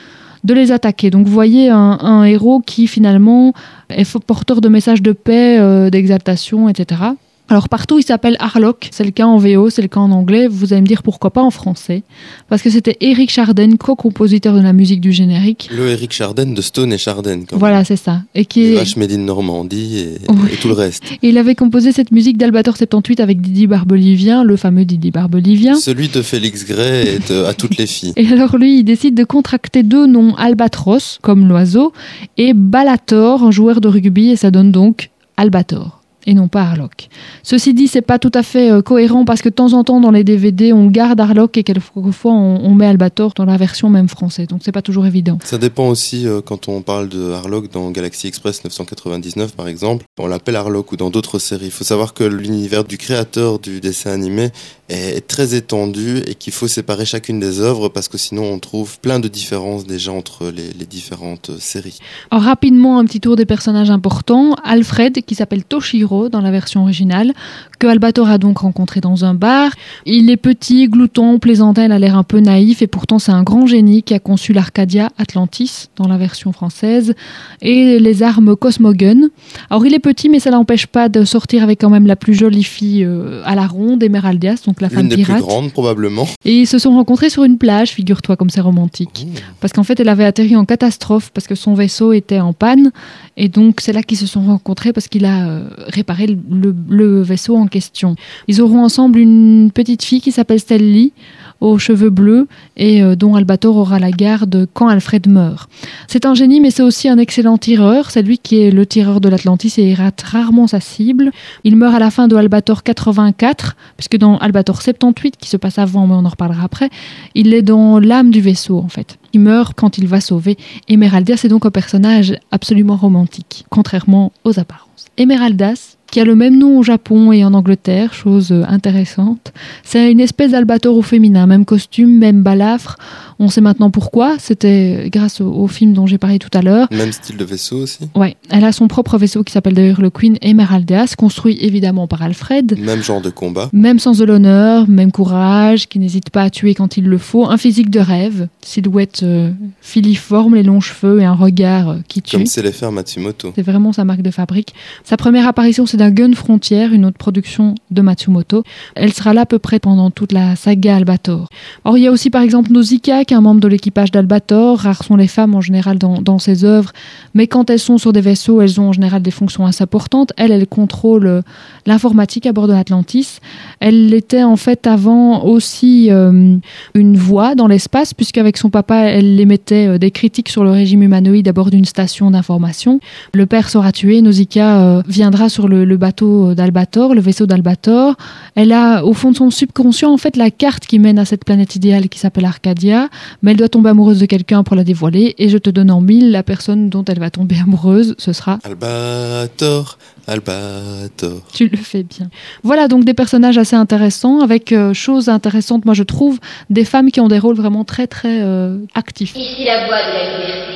de 0.44 0.54
les 0.54 0.72
attaquer. 0.72 1.10
Donc 1.10 1.26
vous 1.26 1.32
voyez 1.32 1.70
un, 1.70 1.98
un 2.00 2.25
héros 2.25 2.60
qui 2.60 2.86
finalement 2.86 3.53
est 3.88 4.19
porteur 4.19 4.60
de 4.60 4.69
messages 4.69 5.03
de 5.03 5.12
paix, 5.12 5.59
euh, 5.59 5.91
d'exaltation, 5.91 6.69
etc. 6.69 7.00
Alors 7.49 7.69
partout, 7.69 7.99
il 7.99 8.03
s'appelle 8.03 8.37
Harlock. 8.41 8.89
C'est 8.91 9.05
le 9.05 9.12
cas 9.12 9.27
en 9.27 9.39
VO, 9.39 9.71
c'est 9.71 9.83
le 9.83 9.89
cas 9.89 10.01
en 10.01 10.11
anglais. 10.11 10.49
Vous 10.49 10.73
allez 10.73 10.83
me 10.83 10.87
dire 10.87 11.03
pourquoi 11.05 11.31
pas 11.31 11.43
en 11.43 11.51
français. 11.51 12.03
Parce 12.49 12.61
que 12.61 12.71
c'était 12.71 12.97
Eric 13.01 13.31
Charden, 13.31 13.79
co-compositeur 13.79 14.55
de 14.55 14.61
la 14.61 14.73
musique 14.73 15.01
du 15.01 15.12
générique. 15.12 15.69
Le 15.73 15.89
Eric 15.89 16.12
Charden 16.12 16.55
de 16.55 16.61
Stone 16.61 16.93
et 16.93 16.99
Charden. 16.99 17.47
Quand 17.47 17.57
voilà, 17.57 17.84
c'est 17.84 17.97
ça. 17.97 18.23
Et 18.34 18.45
qui 18.45 18.73
est... 18.73 18.75
Vache 18.75 18.97
Made 18.97 19.12
in 19.12 19.19
Normandie 19.19 19.99
et, 19.99 20.57
tout 20.61 20.69
le 20.69 20.75
reste. 20.75 21.05
Et 21.23 21.29
il 21.29 21.39
avait 21.39 21.55
composé 21.55 21.93
cette 21.93 22.11
musique 22.11 22.37
d'Albator 22.37 22.77
78 22.77 23.21
avec 23.21 23.41
Didi 23.41 23.69
Barbelivien, 23.69 24.43
le 24.43 24.57
fameux 24.57 24.84
Didi 24.84 25.13
Barbelivien. 25.13 25.77
Celui 25.77 26.09
de 26.09 26.23
Félix 26.23 26.67
Gray 26.67 27.09
et 27.09 27.19
de, 27.21 27.45
à 27.45 27.55
toutes 27.55 27.77
les 27.77 27.87
filles. 27.87 28.13
Et 28.17 28.27
alors 28.33 28.57
lui, 28.57 28.81
il 28.81 28.84
décide 28.84 29.15
de 29.15 29.25
contracter 29.25 29.84
deux 29.84 30.07
noms, 30.07 30.34
Albatros, 30.34 31.19
comme 31.23 31.49
l'oiseau, 31.49 31.93
et 32.39 32.55
Balator, 32.55 33.45
un 33.45 33.53
joueur 33.53 33.81
de 33.81 33.89
rugby, 33.89 34.31
et 34.31 34.37
ça 34.37 34.51
donne 34.51 34.73
donc 34.73 35.11
Albator 35.37 35.96
et 36.26 36.34
non 36.34 36.48
pas 36.48 36.62
Harlock. 36.62 37.09
Ceci 37.42 37.72
dit, 37.72 37.88
c'est 37.88 38.03
pas 38.03 38.19
tout 38.19 38.32
à 38.34 38.42
fait 38.42 38.70
euh, 38.70 38.82
cohérent 38.82 39.25
parce 39.25 39.42
que 39.42 39.48
de 39.48 39.54
temps 39.54 39.72
en 39.72 39.84
temps 39.84 40.00
dans 40.00 40.10
les 40.10 40.25
DVD, 40.25 40.72
on 40.72 40.87
garde 40.87 41.20
Harlock 41.20 41.56
et 41.56 41.62
quelquefois 41.62 42.32
on, 42.32 42.60
on 42.64 42.75
met 42.75 42.87
Albator 42.87 43.32
dans 43.34 43.44
la 43.44 43.56
version 43.56 43.88
même 43.88 44.09
française. 44.09 44.48
Donc 44.48 44.60
c'est 44.65 44.72
pas 44.72 44.82
toujours 44.82 45.06
évident. 45.06 45.38
Ça 45.44 45.59
dépend 45.59 45.88
aussi 45.88 46.26
euh, 46.26 46.41
quand 46.41 46.69
on 46.69 46.82
parle 46.82 47.09
de 47.09 47.31
Harlock 47.31 47.70
dans 47.70 47.91
Galaxy 47.91 48.26
Express 48.26 48.65
999 48.65 49.54
par 49.54 49.68
exemple. 49.68 50.04
On 50.18 50.27
l'appelle 50.27 50.56
Harlock 50.56 50.92
ou 50.92 50.97
dans 50.97 51.10
d'autres 51.10 51.39
séries. 51.39 51.66
Il 51.66 51.71
faut 51.71 51.84
savoir 51.84 52.12
que 52.12 52.24
l'univers 52.24 52.84
du 52.84 52.98
créateur 52.98 53.59
du 53.59 53.80
dessin 53.80 54.10
animé 54.10 54.51
est 54.89 55.27
très 55.27 55.54
étendu 55.54 56.18
et 56.27 56.34
qu'il 56.34 56.53
faut 56.53 56.68
séparer 56.68 57.04
chacune 57.04 57.41
des 57.41 57.60
œuvres 57.60 57.89
parce 57.89 58.09
que 58.09 58.18
sinon 58.18 58.45
on 58.45 58.59
trouve 58.59 59.01
plein 59.01 59.18
de 59.18 59.28
différences 59.28 59.84
déjà 59.84 60.12
entre 60.12 60.47
les, 60.47 60.72
les 60.72 60.86
différentes 60.86 61.59
séries. 61.59 61.98
Alors, 62.30 62.45
rapidement, 62.45 62.98
un 62.98 63.04
petit 63.04 63.21
tour 63.21 63.36
des 63.36 63.47
personnages 63.47 63.91
importants. 63.91 64.54
Alfred, 64.65 65.24
qui 65.24 65.34
s'appelle 65.34 65.65
Toshiro 65.65 66.16
dans 66.30 66.41
la 66.41 66.51
version 66.51 66.83
originale, 66.83 67.33
que 67.78 67.87
Albator 67.87 68.28
a 68.28 68.39
donc 68.39 68.59
rencontré 68.59 69.01
dans 69.01 69.25
un 69.25 69.34
bar. 69.34 69.71
Il 70.05 70.31
est 70.31 70.37
petit, 70.37 70.89
glouton, 70.89 71.39
plaisantin, 71.39 71.84
il 71.84 71.93
a 71.93 71.99
l'air 71.99 72.17
un 72.17 72.23
peu 72.23 72.41
naïf 72.41 72.83
et 72.83 72.87
pourtant 72.87 73.19
c'est 73.19 73.33
un 73.33 73.43
grand 73.43 73.67
génie 73.67 74.03
qui 74.03 74.15
a 74.15 74.19
conçu 74.19 74.53
l'Arcadia 74.53 75.11
Atlantis 75.19 75.89
dans 75.97 76.09
la 76.09 76.17
version 76.17 76.53
française 76.53 77.15
et 77.63 77.99
les 77.99 78.23
armes 78.23 78.57
Cosmogun. 78.57 79.28
Alors 79.71 79.84
il 79.87 79.95
est 79.95 79.99
petit 79.99 80.28
mais 80.28 80.41
ça 80.41 80.51
l'empêche 80.51 80.87
pas 80.87 81.09
de 81.09 81.25
sortir 81.25 81.63
avec 81.63 81.81
quand 81.81 81.91
même 81.91 82.07
la 82.07 82.17
plus 82.17 82.34
jolie 82.34 82.65
fille 82.65 83.05
euh, 83.05 83.43
à 83.45 83.55
la 83.55 83.67
ronde, 83.67 84.03
Emeraldias, 84.03 84.63
donc 84.67 84.81
la 84.81 84.89
femme 84.89 85.09
des 85.09 85.17
pirate. 85.17 85.37
plus 85.37 85.47
grandes 85.47 85.73
probablement. 85.73 86.27
Et 86.45 86.61
ils 86.61 86.67
se 86.67 86.78
sont 86.78 86.95
rencontrés 86.95 87.31
sur 87.31 87.45
une 87.45 87.59
plage, 87.59 87.91
figure-toi 87.91 88.37
comme 88.37 88.51
c'est 88.51 88.61
romantique. 88.61 89.27
Mmh. 89.27 89.39
Parce 89.61 89.73
qu'en 89.73 89.84
fait 89.84 90.01
elle 90.01 90.09
avait 90.09 90.25
atterri 90.25 90.57
en 90.57 90.65
catastrophe 90.65 91.31
parce 91.33 91.47
que 91.47 91.55
son 91.55 91.75
vaisseau 91.75 92.13
était 92.13 92.41
en 92.41 92.53
panne 92.53 92.91
et 93.37 93.49
donc 93.49 93.81
c'est 93.81 93.93
là 93.93 94.03
qu'ils 94.03 94.19
se 94.19 94.27
sont 94.27 94.43
rencontrés 94.43 94.93
parce 94.93 95.09
qu'il 95.09 95.25
a 95.25 95.49
euh, 95.49 95.69
réparer 95.89 96.27
le, 96.27 96.75
le 96.89 97.23
vaisseau 97.23 97.57
en 97.57 97.66
question. 97.68 98.16
Ils 98.48 98.60
auront 98.60 98.84
ensemble 98.84 99.18
une 99.18 99.71
petite 99.72 100.03
fille 100.03 100.21
qui 100.21 100.33
s'appelle 100.33 100.60
Stelly, 100.60 101.13
aux 101.60 101.78
cheveux 101.78 102.10
bleus 102.10 102.47
et 102.77 103.03
euh, 103.03 103.16
dont 103.16 103.34
Albator 103.34 103.77
aura 103.77 103.98
la 103.98 104.10
garde 104.10 104.68
quand 104.72 104.89
Alfred 104.89 105.27
meurt. 105.28 105.71
C'est 106.07 106.27
un 106.27 106.34
génie, 106.34 106.60
mais 106.60 106.71
c'est 106.71 106.83
aussi 106.83 107.09
un 107.09 107.18
excellent 107.18 107.59
tireur. 107.59 108.10
C'est 108.10 108.22
lui 108.22 108.39
qui 108.39 108.60
est 108.60 108.71
le 108.71 108.84
tireur 108.86 109.21
de 109.21 109.28
l'Atlantis 109.28 109.74
et 109.78 109.91
il 109.91 109.95
rate 109.95 110.21
rarement 110.22 110.66
sa 110.66 110.80
cible. 110.80 111.30
Il 111.65 111.77
meurt 111.77 111.95
à 111.95 111.98
la 111.98 112.10
fin 112.10 112.28
de 112.28 112.36
Albator 112.36 112.83
84, 112.83 113.77
puisque 113.97 114.16
dans 114.16 114.36
Albator 114.39 114.83
78, 114.83 115.36
qui 115.36 115.48
se 115.48 115.57
passe 115.57 115.78
avant, 115.78 116.07
mais 116.07 116.15
on 116.15 116.24
en 116.24 116.28
reparlera 116.28 116.65
après, 116.65 116.91
il 117.34 117.54
est 117.54 117.63
dans 117.63 117.98
l'âme 117.98 118.30
du 118.30 118.41
vaisseau 118.41 118.78
en 118.78 118.89
fait. 118.89 119.18
Il 119.33 119.41
meurt 119.41 119.74
quand 119.74 119.98
il 119.98 120.07
va 120.07 120.21
sauver 120.21 120.57
Emeraldas. 120.89 121.39
C'est 121.39 121.48
donc 121.48 121.66
un 121.66 121.71
personnage 121.71 122.34
absolument 122.51 122.97
romantique, 122.97 123.65
contrairement 123.71 124.33
aux 124.45 124.59
apparences. 124.59 125.07
Emeraldas, 125.16 125.96
qui 126.10 126.20
a 126.20 126.24
le 126.24 126.34
même 126.34 126.56
nom 126.56 126.78
au 126.78 126.82
Japon 126.82 127.32
et 127.32 127.44
en 127.44 127.54
Angleterre, 127.54 128.14
chose 128.14 128.53
intéressante. 128.68 129.53
C'est 129.82 130.10
une 130.10 130.20
espèce 130.20 130.53
d'albator 130.53 130.97
au 130.97 131.03
féminin, 131.03 131.47
même 131.47 131.64
costume, 131.64 132.18
même 132.18 132.42
balafre. 132.42 132.97
On 133.38 133.48
sait 133.48 133.60
maintenant 133.60 133.91
pourquoi. 133.91 134.36
C'était 134.38 135.09
grâce 135.12 135.41
au, 135.41 135.66
film 135.66 135.92
dont 135.92 136.06
j'ai 136.06 136.18
parlé 136.18 136.38
tout 136.38 136.50
à 136.54 136.62
l'heure. 136.62 136.88
Même 136.91 137.12
style 137.12 137.36
de 137.36 137.44
vaisseau 137.44 137.83
aussi. 137.83 138.09
Ouais, 138.15 138.36
elle 138.50 138.65
a 138.65 138.72
son 138.72 138.88
propre 138.88 139.18
vaisseau 139.18 139.44
qui 139.44 139.53
s'appelle 139.53 139.74
d'ailleurs 139.74 140.00
le 140.00 140.10
Queen 140.10 140.38
Emeraldas, 140.42 141.15
construit 141.16 141.59
évidemment 141.60 142.06
par 142.06 142.22
Alfred. 142.22 142.78
Même 142.78 143.03
genre 143.03 143.21
de 143.21 143.30
combat. 143.30 143.68
Même 143.72 143.98
sens 143.98 144.18
de 144.18 144.24
l'honneur, 144.24 144.88
même 144.88 145.12
courage, 145.12 145.88
qui 145.88 145.98
n'hésite 145.98 146.30
pas 146.30 146.42
à 146.42 146.50
tuer 146.50 146.74
quand 146.74 146.97
il 146.97 147.04
le 147.04 147.18
faut. 147.18 147.47
Un 147.47 147.59
physique 147.59 147.91
de 147.91 148.00
rêve, 148.00 148.48
silhouette 148.62 149.21
euh, 149.22 149.50
filiforme, 149.80 150.54
les 150.54 150.62
longs 150.62 150.80
cheveux 150.80 151.21
et 151.21 151.24
un 151.24 151.34
regard 151.34 151.91
euh, 151.91 151.97
qui 152.09 152.22
tue. 152.22 152.36
Comme 152.36 152.47
c'est 152.47 152.62
les 152.62 152.72
faire 152.72 152.92
Matsumoto. 152.92 153.53
C'est 153.54 153.62
vraiment 153.62 153.92
sa 153.92 154.04
marque 154.04 154.22
de 154.22 154.30
fabrique. 154.30 154.74
Sa 155.04 155.16
première 155.16 155.47
apparition, 155.47 155.86
c'est 155.86 155.97
d'un 155.97 156.10
Gun 156.10 156.32
Frontier, 156.32 156.84
une 156.86 157.04
autre 157.04 157.18
production 157.18 157.74
de 157.91 158.03
Matsumoto. 158.03 158.62
Elle 158.94 159.12
sera 159.12 159.34
là 159.34 159.42
à 159.42 159.47
peu 159.47 159.59
près 159.59 159.78
pendant 159.78 160.10
toute 160.10 160.32
la 160.32 160.56
saga 160.56 160.97
Albator. 160.97 161.48
Or, 161.84 161.98
il 161.98 162.04
y 162.04 162.06
a 162.06 162.12
aussi 162.12 162.30
par 162.30 162.42
exemple 162.42 162.72
Nausicaa, 162.72 163.24
qui 163.27 163.34
est 163.34 163.37
un 163.37 163.41
membre 163.43 163.61
de 163.61 163.69
l'équipage 163.69 164.11
d'Albator. 164.11 164.78
Rares 164.78 165.05
sont 165.05 165.17
les 165.17 165.27
femmes 165.27 165.55
en 165.55 165.61
général 165.61 165.99
dans, 165.99 166.21
dans 166.23 166.39
ses 166.39 166.65
œuvres, 166.65 166.93
mais 167.34 167.47
quand 167.47 167.69
elles 167.71 167.78
sont 167.78 167.99
sur 167.99 168.13
des 168.13 168.21
vaisseaux, 168.21 168.61
elles 168.61 168.81
ont 168.81 168.89
en 168.89 168.93
général 168.93 169.23
des 169.23 169.31
fonctions 169.31 169.67
assez 169.67 169.83
importantes. 169.83 170.33
Elle, 170.37 170.53
elle 170.53 170.67
contrôle 170.67 171.27
euh, 171.27 171.43
l'informatique 171.84 172.47
à 172.47 172.53
bord 172.53 172.69
de 172.69 172.73
l'Atlantis. 172.73 173.41
Elle 173.81 174.15
était 174.15 174.43
en 174.43 174.57
fait 174.57 174.87
avant 174.87 175.45
aussi 175.45 176.11
euh, 176.11 176.57
une 176.95 177.17
voix 177.17 177.55
dans 177.55 177.67
l'espace, 177.67 178.15
puisqu'avec 178.15 178.57
son 178.57 178.71
papa, 178.71 178.97
elle 178.97 179.39
émettait 179.39 179.89
euh, 179.89 179.99
des 179.99 180.11
critiques 180.11 180.49
sur 180.49 180.65
le 180.65 180.71
régime 180.71 181.03
humanoïde 181.03 181.49
à 181.49 181.53
bord 181.53 181.71
d'une 181.71 181.84
station 181.84 182.31
d'information. 182.31 183.01
Le 183.34 183.47
père 183.47 183.69
sera 183.69 183.93
tué, 183.93 184.23
Nausicaa 184.23 185.03
viendra 185.09 185.49
sur 185.49 185.69
le, 185.69 185.84
le 185.84 185.97
bateau 185.97 186.55
d'Albator, 186.55 187.15
le 187.15 187.21
vaisseau 187.21 187.47
d'Albator. 187.47 188.17
Elle 188.55 188.73
a 188.73 189.05
au 189.05 189.13
fond 189.13 189.33
de 189.33 189.37
son 189.37 189.51
subconscient 189.51 190.13
en 190.13 190.17
fait 190.17 190.37
la 190.37 190.51
carte 190.51 190.87
qui 190.87 190.99
mène 190.99 191.19
à 191.19 191.25
cette 191.25 191.45
planète 191.45 191.77
idéale 191.77 192.09
qui 192.09 192.19
s'appelle 192.19 192.45
Arcadia, 192.45 193.09
mais 193.42 193.53
elle 193.53 193.57
doit 193.57 193.68
tomber 193.68 193.91
amoureuse 193.91 194.21
de 194.21 194.27
quelqu'un 194.27 194.63
pour 194.63 194.77
la 194.77 194.84
dévoiler 194.84 195.34
et 195.39 195.48
je 195.48 195.59
te 195.59 195.71
donne 195.71 195.91
en 195.91 196.01
mille 196.01 196.30
la 196.30 196.42
personne 196.42 196.89
dont 196.91 197.04
elle 197.04 197.18
va 197.18 197.30
tomber 197.30 197.57
amoureuse, 197.60 198.15
ce 198.18 198.33
sera 198.33 198.59
Albator, 198.65 199.98
Albator. 200.27 201.42
Tu 201.53 201.68
le 201.68 201.77
fais 201.77 202.03
bien. 202.03 202.28
Voilà 202.63 202.89
donc 202.89 203.04
des 203.04 203.15
personnages 203.15 203.59
assez 203.59 203.77
intéressants 203.77 204.41
avec 204.41 204.72
euh, 204.72 204.92
choses 204.95 205.28
intéressantes 205.28 205.84
moi 205.84 205.95
je 205.95 206.03
trouve 206.03 206.39
des 206.71 206.84
femmes 206.84 207.10
qui 207.10 207.21
ont 207.21 207.28
des 207.28 207.39
rôles 207.39 207.57
vraiment 207.57 207.84
très 207.84 208.07
très 208.07 208.42
euh, 208.42 208.78
actifs. 208.95 209.34
Ici 209.36 209.65
la 209.65 209.86
voie 209.86 210.03
de 210.03 210.13
la 210.13 210.39
liberté. 210.39 210.74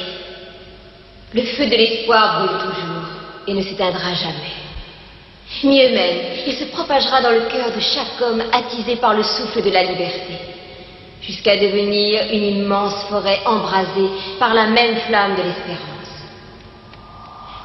Le 1.33 1.43
feu 1.43 1.65
de 1.67 1.71
l'espoir 1.71 2.47
brûle 2.47 2.59
toujours 2.59 3.07
et 3.47 3.55
ne 3.55 3.63
s'éteindra 3.63 4.15
jamais. 4.15 4.61
Mieux 5.65 5.93
même, 5.93 6.17
il 6.47 6.55
se 6.55 6.65
propagera 6.73 7.21
dans 7.23 7.33
le 7.33 7.49
cœur 7.51 7.75
de 7.75 7.81
chaque 7.81 8.21
homme 8.23 8.43
attisé 8.53 8.97
par 8.97 9.15
le 9.15 9.23
souffle 9.23 9.63
de 9.63 9.71
la 9.71 9.83
liberté, 9.83 10.39
jusqu'à 11.31 11.57
devenir 11.57 12.23
une 12.33 12.45
immense 12.45 13.05
forêt 13.09 13.41
embrasée 13.47 14.11
par 14.39 14.53
la 14.53 14.67
même 14.67 14.97
flamme 15.07 15.37
de 15.37 15.43
l'espérance. 15.43 15.91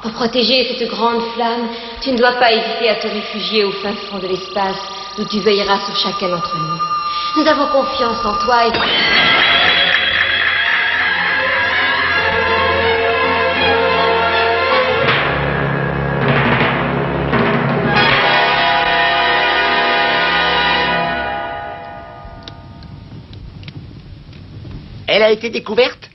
Pour 0.02 0.12
protéger 0.12 0.68
cette 0.68 0.88
grande 0.88 1.20
flamme, 1.34 1.68
tu 2.00 2.12
ne 2.12 2.18
dois 2.18 2.34
pas 2.34 2.52
hésiter 2.52 2.88
à 2.88 2.94
te 2.94 3.08
réfugier 3.08 3.64
au 3.64 3.72
fin 3.72 3.92
fond 4.08 4.18
de 4.18 4.28
l'espace 4.28 4.80
où 5.18 5.24
tu 5.24 5.40
veilleras 5.40 5.80
sur 5.80 5.96
chacun 5.96 6.28
d'entre 6.28 6.56
nous. 6.56 7.42
Nous 7.42 7.48
avons 7.48 7.66
confiance 7.66 8.24
en 8.24 8.44
toi 8.44 8.66
et... 8.66 9.25
Elle 25.16 25.22
a 25.22 25.30
été 25.30 25.48
découverte? 25.48 26.10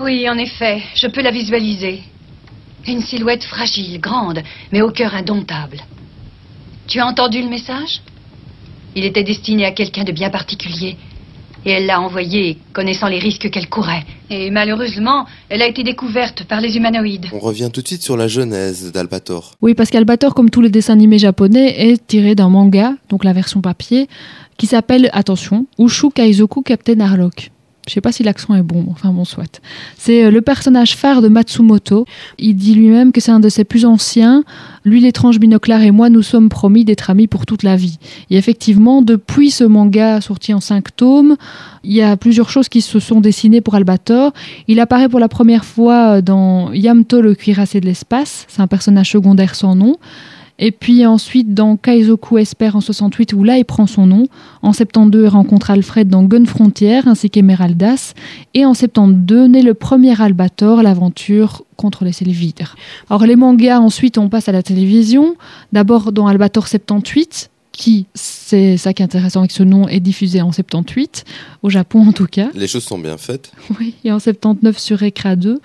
Oui, 0.00 0.26
en 0.26 0.38
effet, 0.38 0.82
je 0.94 1.06
peux 1.06 1.20
la 1.20 1.30
visualiser. 1.30 2.02
Une 2.86 3.02
silhouette 3.02 3.44
fragile, 3.44 4.00
grande, 4.00 4.42
mais 4.72 4.80
au 4.80 4.90
cœur 4.90 5.14
indomptable. 5.14 5.82
Tu 6.86 6.98
as 6.98 7.06
entendu 7.06 7.42
le 7.42 7.50
message? 7.50 8.00
Il 8.94 9.04
était 9.04 9.22
destiné 9.22 9.66
à 9.66 9.72
quelqu'un 9.72 10.04
de 10.04 10.12
bien 10.12 10.30
particulier. 10.30 10.96
Et 11.66 11.72
elle 11.72 11.86
l'a 11.86 12.00
envoyé, 12.00 12.58
connaissant 12.72 13.08
les 13.08 13.18
risques 13.18 13.50
qu'elle 13.50 13.68
courait. 13.68 14.04
Et 14.30 14.50
malheureusement, 14.50 15.26
elle 15.48 15.62
a 15.62 15.66
été 15.66 15.82
découverte 15.82 16.44
par 16.44 16.60
les 16.60 16.76
humanoïdes. 16.76 17.26
On 17.32 17.40
revient 17.40 17.70
tout 17.72 17.82
de 17.82 17.88
suite 17.88 18.02
sur 18.02 18.16
la 18.16 18.28
genèse 18.28 18.92
d'Albator. 18.92 19.52
Oui, 19.60 19.74
parce 19.74 19.90
qu'Albator, 19.90 20.34
comme 20.34 20.48
tous 20.48 20.60
les 20.60 20.70
dessins 20.70 20.92
animés 20.92 21.18
japonais, 21.18 21.90
est 21.90 22.06
tiré 22.06 22.36
d'un 22.36 22.48
manga, 22.48 22.94
donc 23.08 23.24
la 23.24 23.32
version 23.32 23.60
papier, 23.60 24.06
qui 24.56 24.66
s'appelle, 24.66 25.10
attention, 25.12 25.66
Ushu 25.78 26.10
Kaizoku 26.10 26.62
Captain 26.62 27.00
Harlock. 27.00 27.50
Je 27.86 27.92
sais 27.92 28.00
pas 28.00 28.10
si 28.10 28.24
l'accent 28.24 28.54
est 28.54 28.62
bon, 28.62 28.84
enfin 28.90 29.10
bon, 29.10 29.24
soit. 29.24 29.60
C'est 29.96 30.24
euh, 30.24 30.30
le 30.32 30.40
personnage 30.40 30.96
phare 30.96 31.22
de 31.22 31.28
Matsumoto. 31.28 32.04
Il 32.38 32.54
dit 32.54 32.74
lui-même 32.74 33.12
que 33.12 33.20
c'est 33.20 33.30
un 33.30 33.38
de 33.38 33.48
ses 33.48 33.62
plus 33.62 33.84
anciens. 33.84 34.42
Lui, 34.84 35.00
l'étrange 35.00 35.38
binoclard 35.38 35.82
et 35.82 35.92
moi, 35.92 36.10
nous 36.10 36.22
sommes 36.22 36.48
promis 36.48 36.84
d'être 36.84 37.10
amis 37.10 37.28
pour 37.28 37.46
toute 37.46 37.62
la 37.62 37.76
vie. 37.76 37.98
Et 38.28 38.36
effectivement, 38.36 39.02
depuis 39.02 39.52
ce 39.52 39.62
manga 39.62 40.20
sorti 40.20 40.52
en 40.52 40.60
cinq 40.60 40.96
tomes, 40.96 41.36
il 41.84 41.92
y 41.92 42.02
a 42.02 42.16
plusieurs 42.16 42.50
choses 42.50 42.68
qui 42.68 42.80
se 42.80 42.98
sont 42.98 43.20
dessinées 43.20 43.60
pour 43.60 43.76
Albator. 43.76 44.32
Il 44.66 44.80
apparaît 44.80 45.08
pour 45.08 45.20
la 45.20 45.28
première 45.28 45.64
fois 45.64 46.22
dans 46.22 46.72
Yamto, 46.72 47.20
le 47.20 47.36
cuirassé 47.36 47.80
de 47.80 47.86
l'espace. 47.86 48.46
C'est 48.48 48.62
un 48.62 48.66
personnage 48.66 49.12
secondaire 49.12 49.54
sans 49.54 49.76
nom. 49.76 49.96
Et 50.58 50.72
puis 50.72 51.04
ensuite 51.04 51.54
dans 51.54 51.76
Kaizoku 51.76 52.38
Esper 52.38 52.70
en 52.74 52.80
68 52.80 53.32
où 53.34 53.44
là 53.44 53.58
il 53.58 53.64
prend 53.64 53.86
son 53.86 54.06
nom. 54.06 54.26
En 54.62 54.72
72 54.72 55.24
il 55.24 55.28
rencontre 55.28 55.70
Alfred 55.70 56.08
dans 56.08 56.24
Gun 56.24 56.46
Frontier 56.46 57.00
ainsi 57.06 57.30
qu'Emeraldas. 57.30 58.14
Et 58.54 58.64
en 58.64 58.74
72 58.74 59.48
naît 59.48 59.62
le 59.62 59.74
premier 59.74 60.20
Albator, 60.20 60.82
l'aventure 60.82 61.64
contre 61.76 62.04
les 62.04 62.12
Sylvidres. 62.12 62.74
Alors 63.10 63.26
les 63.26 63.36
mangas 63.36 63.80
ensuite 63.80 64.18
on 64.18 64.28
passe 64.28 64.48
à 64.48 64.52
la 64.52 64.62
télévision. 64.62 65.36
D'abord 65.72 66.12
dans 66.12 66.26
Albator 66.26 66.68
78 66.68 67.50
qui, 67.76 68.06
c'est 68.14 68.76
ça 68.78 68.94
qui 68.94 69.02
est 69.02 69.04
intéressant 69.04 69.40
avec 69.40 69.52
ce 69.52 69.62
nom, 69.62 69.86
est 69.86 70.00
diffusé 70.00 70.40
en 70.40 70.50
78, 70.50 71.24
au 71.62 71.70
Japon 71.70 72.08
en 72.08 72.12
tout 72.12 72.26
cas. 72.26 72.48
Les 72.54 72.66
choses 72.66 72.84
sont 72.84 72.98
bien 72.98 73.18
faites. 73.18 73.52
Oui, 73.78 73.94
et 74.04 74.12
en 74.12 74.18
79 74.18 74.78
sur 74.78 75.02
Ekra 75.02 75.36
2. 75.36 75.60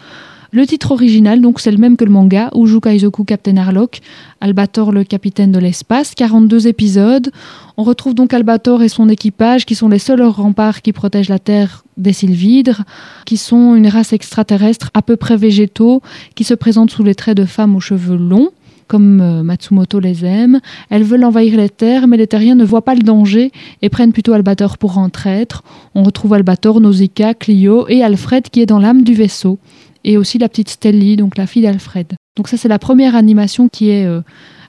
Le 0.53 0.67
titre 0.67 0.91
original, 0.91 1.39
donc, 1.39 1.61
c'est 1.61 1.71
le 1.71 1.77
même 1.77 1.95
que 1.95 2.03
le 2.03 2.11
manga, 2.11 2.51
Uju 2.53 2.81
Kaizoku 2.81 3.23
Captain 3.23 3.55
Harlock, 3.55 4.01
Albator 4.41 4.91
le 4.91 5.05
capitaine 5.05 5.53
de 5.53 5.59
l'espace, 5.59 6.13
42 6.13 6.67
épisodes. 6.67 7.31
On 7.77 7.83
retrouve 7.83 8.15
donc 8.15 8.33
Albator 8.33 8.83
et 8.83 8.89
son 8.89 9.07
équipage, 9.07 9.65
qui 9.65 9.75
sont 9.75 9.87
les 9.87 9.97
seuls 9.97 10.21
remparts 10.21 10.81
qui 10.81 10.91
protègent 10.91 11.29
la 11.29 11.39
Terre 11.39 11.85
des 11.95 12.11
sylvidres, 12.11 12.83
qui 13.25 13.37
sont 13.37 13.75
une 13.75 13.87
race 13.87 14.11
extraterrestre 14.11 14.91
à 14.93 15.01
peu 15.01 15.15
près 15.15 15.37
végétaux, 15.37 16.01
qui 16.35 16.43
se 16.43 16.53
présentent 16.53 16.91
sous 16.91 17.05
les 17.05 17.15
traits 17.15 17.37
de 17.37 17.45
femmes 17.45 17.77
aux 17.77 17.79
cheveux 17.79 18.17
longs 18.17 18.49
comme 18.87 19.21
euh, 19.21 19.41
Matsumoto 19.41 20.01
les 20.01 20.25
aime. 20.25 20.59
Elles 20.89 21.03
veulent 21.03 21.23
envahir 21.23 21.55
les 21.55 21.69
terres, 21.69 22.09
mais 22.09 22.17
les 22.17 22.27
terriens 22.27 22.55
ne 22.55 22.65
voient 22.65 22.83
pas 22.83 22.93
le 22.93 23.03
danger 23.03 23.53
et 23.81 23.87
prennent 23.87 24.11
plutôt 24.11 24.33
Albator 24.33 24.77
pour 24.77 24.97
en 24.97 25.07
traître. 25.07 25.63
On 25.95 26.03
retrouve 26.03 26.33
Albator, 26.33 26.81
Nausicaa, 26.81 27.33
Clio 27.33 27.87
et 27.87 28.03
Alfred 28.03 28.49
qui 28.49 28.59
est 28.59 28.65
dans 28.65 28.79
l'âme 28.79 29.03
du 29.03 29.13
vaisseau 29.13 29.59
et 30.03 30.17
aussi 30.17 30.37
la 30.37 30.49
petite 30.49 30.69
Stelly, 30.69 31.15
donc 31.15 31.37
la 31.37 31.47
fille 31.47 31.61
d'Alfred. 31.61 32.13
Donc 32.35 32.47
ça 32.47 32.57
c'est 32.57 32.67
la 32.67 32.79
première 32.79 33.15
animation 33.15 33.67
qui 33.67 33.89
est 33.89 34.07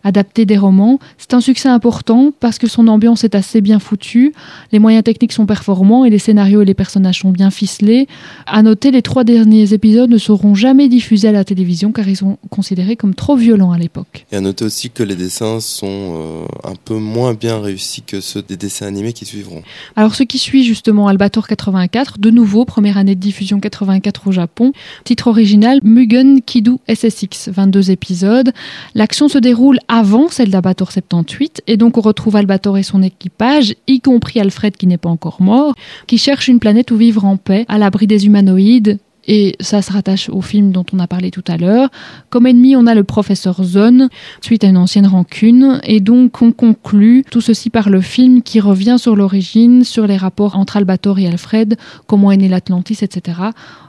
adapté 0.04 0.46
des 0.46 0.56
romans. 0.56 0.98
C'est 1.18 1.34
un 1.34 1.40
succès 1.40 1.68
important 1.68 2.32
parce 2.40 2.58
que 2.58 2.66
son 2.66 2.88
ambiance 2.88 3.24
est 3.24 3.34
assez 3.34 3.60
bien 3.60 3.78
foutue, 3.78 4.32
les 4.72 4.78
moyens 4.78 5.04
techniques 5.04 5.32
sont 5.32 5.46
performants 5.46 6.04
et 6.04 6.10
les 6.10 6.18
scénarios 6.18 6.62
et 6.62 6.64
les 6.64 6.74
personnages 6.74 7.20
sont 7.20 7.30
bien 7.30 7.50
ficelés. 7.50 8.08
À 8.46 8.62
noter, 8.62 8.90
les 8.90 9.02
trois 9.02 9.24
derniers 9.24 9.72
épisodes 9.72 10.10
ne 10.10 10.18
seront 10.18 10.54
jamais 10.54 10.88
diffusés 10.88 11.28
à 11.28 11.32
la 11.32 11.44
télévision 11.44 11.92
car 11.92 12.08
ils 12.08 12.16
sont 12.16 12.38
considérés 12.50 12.96
comme 12.96 13.14
trop 13.14 13.36
violents 13.36 13.72
à 13.72 13.78
l'époque. 13.78 14.26
Et 14.32 14.36
à 14.36 14.40
noter 14.40 14.64
aussi 14.64 14.90
que 14.90 15.02
les 15.02 15.16
dessins 15.16 15.60
sont 15.60 15.86
euh, 15.88 16.44
un 16.64 16.74
peu 16.84 16.96
moins 16.96 17.34
bien 17.34 17.60
réussis 17.60 18.02
que 18.02 18.20
ceux 18.20 18.42
des 18.42 18.56
dessins 18.56 18.86
animés 18.86 19.12
qui 19.12 19.24
suivront. 19.24 19.62
Alors 19.96 20.14
ce 20.14 20.22
qui 20.22 20.38
suit 20.38 20.64
justement 20.64 21.08
Albator 21.08 21.46
84, 21.46 22.18
de 22.18 22.30
nouveau, 22.30 22.64
première 22.64 22.98
année 22.98 23.14
de 23.14 23.20
diffusion 23.20 23.60
84 23.60 24.28
au 24.28 24.32
Japon, 24.32 24.72
titre 25.04 25.28
original 25.28 25.78
Mugen 25.82 26.40
Kidu 26.42 26.72
SSX, 26.88 27.48
22 27.48 27.90
épisodes. 27.90 28.52
L'action 28.94 29.28
se 29.28 29.38
déroule 29.38 29.78
avant 29.92 30.28
celle 30.28 30.48
d'Albator 30.48 30.90
78 30.90 31.64
et 31.66 31.76
donc 31.76 31.98
on 31.98 32.00
retrouve 32.00 32.36
Albator 32.36 32.78
et 32.78 32.82
son 32.82 33.02
équipage, 33.02 33.74
y 33.86 34.00
compris 34.00 34.40
Alfred 34.40 34.74
qui 34.74 34.86
n'est 34.86 34.96
pas 34.96 35.10
encore 35.10 35.42
mort, 35.42 35.74
qui 36.06 36.16
cherche 36.16 36.48
une 36.48 36.60
planète 36.60 36.90
où 36.92 36.96
vivre 36.96 37.26
en 37.26 37.36
paix, 37.36 37.66
à 37.68 37.76
l'abri 37.76 38.06
des 38.06 38.24
humanoïdes, 38.24 38.98
et 39.28 39.54
ça 39.60 39.82
se 39.82 39.92
rattache 39.92 40.30
au 40.30 40.40
film 40.40 40.72
dont 40.72 40.86
on 40.92 40.98
a 40.98 41.06
parlé 41.06 41.30
tout 41.30 41.44
à 41.46 41.56
l'heure. 41.56 41.90
Comme 42.30 42.46
ennemi, 42.46 42.74
on 42.74 42.86
a 42.86 42.94
le 42.94 43.04
professeur 43.04 43.62
Zone, 43.62 44.08
suite 44.40 44.64
à 44.64 44.68
une 44.68 44.78
ancienne 44.78 45.06
rancune, 45.06 45.80
et 45.84 46.00
donc 46.00 46.40
on 46.40 46.52
conclut 46.52 47.24
tout 47.30 47.40
ceci 47.40 47.70
par 47.70 47.90
le 47.90 48.00
film 48.00 48.42
qui 48.42 48.60
revient 48.60 48.96
sur 48.98 49.14
l'origine, 49.14 49.84
sur 49.84 50.06
les 50.06 50.16
rapports 50.16 50.56
entre 50.56 50.78
Albator 50.78 51.18
et 51.18 51.28
Alfred, 51.28 51.76
comment 52.06 52.32
est 52.32 52.38
né 52.38 52.48
l'Atlantis, 52.48 52.98
etc. 53.02 53.38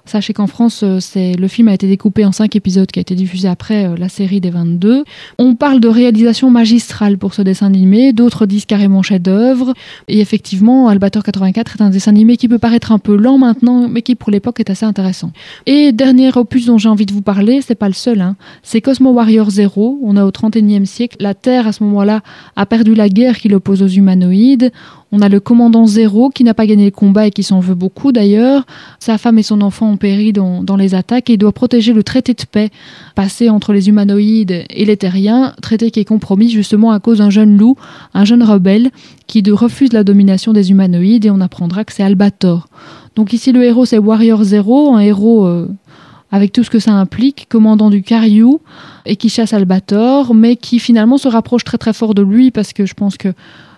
Sachez 0.06 0.34
qu'en 0.34 0.48
France, 0.48 0.84
euh, 0.84 1.00
le 1.16 1.48
film 1.48 1.70
a 1.70 1.74
été 1.74 1.88
découpé 1.88 2.26
en 2.26 2.34
cinq 2.34 2.58
épisodes 2.58 2.92
qui 2.92 3.00
a 3.00 3.02
été 3.02 3.16
diffusé 3.16 3.48
après 3.48 3.86
euh, 3.86 3.96
la 3.96 4.10
série 4.10 4.42
des 4.42 4.50
22. 4.50 5.06
On 5.40 5.56
parle 5.56 5.80
de 5.80 5.88
réalisation 5.88 6.52
magistrale 6.52 7.18
pour 7.18 7.34
ce 7.34 7.42
dessin 7.42 7.68
animé, 7.68 8.12
d'autres 8.12 8.46
disent 8.46 8.66
carrément 8.66 9.02
chef-d'œuvre. 9.02 9.74
Et 10.10 10.20
effectivement, 10.20 10.90
Albator 10.90 11.24
84 11.24 11.78
est 11.78 11.82
un 11.82 11.90
dessin 11.90 12.12
animé 12.12 12.36
qui 12.36 12.50
peut 12.50 12.60
paraître 12.60 12.92
un 12.92 13.00
peu 13.00 13.16
lent 13.16 13.38
maintenant, 13.38 13.88
mais 13.88 14.02
qui 14.02 14.16
pour 14.16 14.30
l'époque 14.30 14.60
est 14.60 14.70
assez 14.70 14.86
intéressant. 14.86 15.32
Et 15.68 15.94
dernier 15.94 16.38
opus 16.38 16.66
dont 16.66 16.78
j'ai 16.78 16.90
envie 16.90 17.06
de 17.06 17.14
vous 17.14 17.22
parler, 17.22 17.62
c'est 17.62 17.74
pas 17.74 17.88
le 17.88 17.94
seul, 17.94 18.20
hein. 18.20 18.36
c'est 18.62 18.82
Cosmo 18.82 19.14
Warrior 19.14 19.50
Zero. 19.52 20.00
On 20.04 20.18
a 20.18 20.26
au 20.26 20.32
31e 20.32 20.84
siècle, 20.84 21.16
la 21.22 21.34
Terre 21.34 21.66
à 21.66 21.72
ce 21.72 21.82
moment-là 21.86 22.22
a 22.58 22.66
perdu 22.66 22.94
la 22.94 23.08
guerre 23.08 23.38
qui 23.38 23.48
l'oppose 23.48 23.82
aux 23.82 23.88
humanoïdes. 23.88 24.72
On 25.16 25.22
a 25.22 25.30
le 25.30 25.40
commandant 25.40 25.86
Zéro 25.86 26.32
qui 26.32 26.44
n'a 26.44 26.56
pas 26.56 26.66
gagné 26.66 26.86
le 26.86 26.92
combat 26.92 27.28
et 27.28 27.30
qui 27.30 27.44
s'en 27.44 27.60
veut 27.60 27.76
beaucoup 27.76 28.12
d'ailleurs. 28.12 28.66
Sa 28.98 29.20
femme 29.20 29.38
et 29.38 29.44
son 29.44 29.62
enfant 29.62 29.92
ont 29.92 29.98
péri 29.98 30.34
dans, 30.34 30.76
les 30.76 30.96
attaques 30.96 31.30
et 31.30 31.34
il 31.34 31.38
doit 31.38 31.52
protéger 31.52 31.94
le 31.94 32.02
traité 32.02 32.34
de 32.34 32.42
paix 32.50 32.72
passé 33.14 33.48
entre 33.52 33.74
les 33.74 33.90
humanoïdes 33.90 34.66
et 34.68 34.86
les 34.86 34.98
terriens, 34.98 35.54
traité 35.62 35.92
qui 35.92 36.00
est 36.00 36.06
compromis 36.06 36.50
justement 36.50 36.90
à 36.90 37.00
cause 37.00 37.20
d'un 37.20 37.30
jeune 37.30 37.60
loup, 37.60 37.76
un 38.16 38.26
jeune 38.26 38.42
rebelle 38.42 38.90
qui 39.28 39.44
refuse 39.52 39.94
la 39.94 40.04
domination 40.04 40.52
des 40.52 40.72
humanoïdes 40.72 41.26
et 41.26 41.30
on 41.30 41.42
apprendra 41.42 41.86
que 41.86 41.94
c'est 41.94 42.02
Albator. 42.02 42.68
Donc 43.16 43.34
ici 43.34 43.52
le 43.52 43.64
héros 43.64 43.86
c'est 43.86 44.00
Warrior 44.00 44.44
Zero, 44.44 44.96
un 44.96 45.00
héros 45.00 45.46
euh, 45.46 45.70
avec 46.32 46.52
tout 46.52 46.64
ce 46.64 46.72
que 46.72 46.80
ça 46.80 46.94
implique, 46.94 47.46
commandant 47.50 47.92
du 47.92 48.02
Cariou 48.02 48.62
et 49.06 49.16
qui 49.16 49.30
chasse 49.30 49.54
Albator, 49.54 50.34
mais 50.34 50.56
qui 50.56 50.80
finalement 50.80 51.20
se 51.20 51.28
rapproche 51.28 51.64
très 51.64 51.78
très 51.78 51.94
fort 51.94 52.16
de 52.16 52.24
lui 52.24 52.50
parce 52.50 52.74
que 52.74 52.88
je 52.88 52.96
pense 52.96 53.16
que 53.16 53.30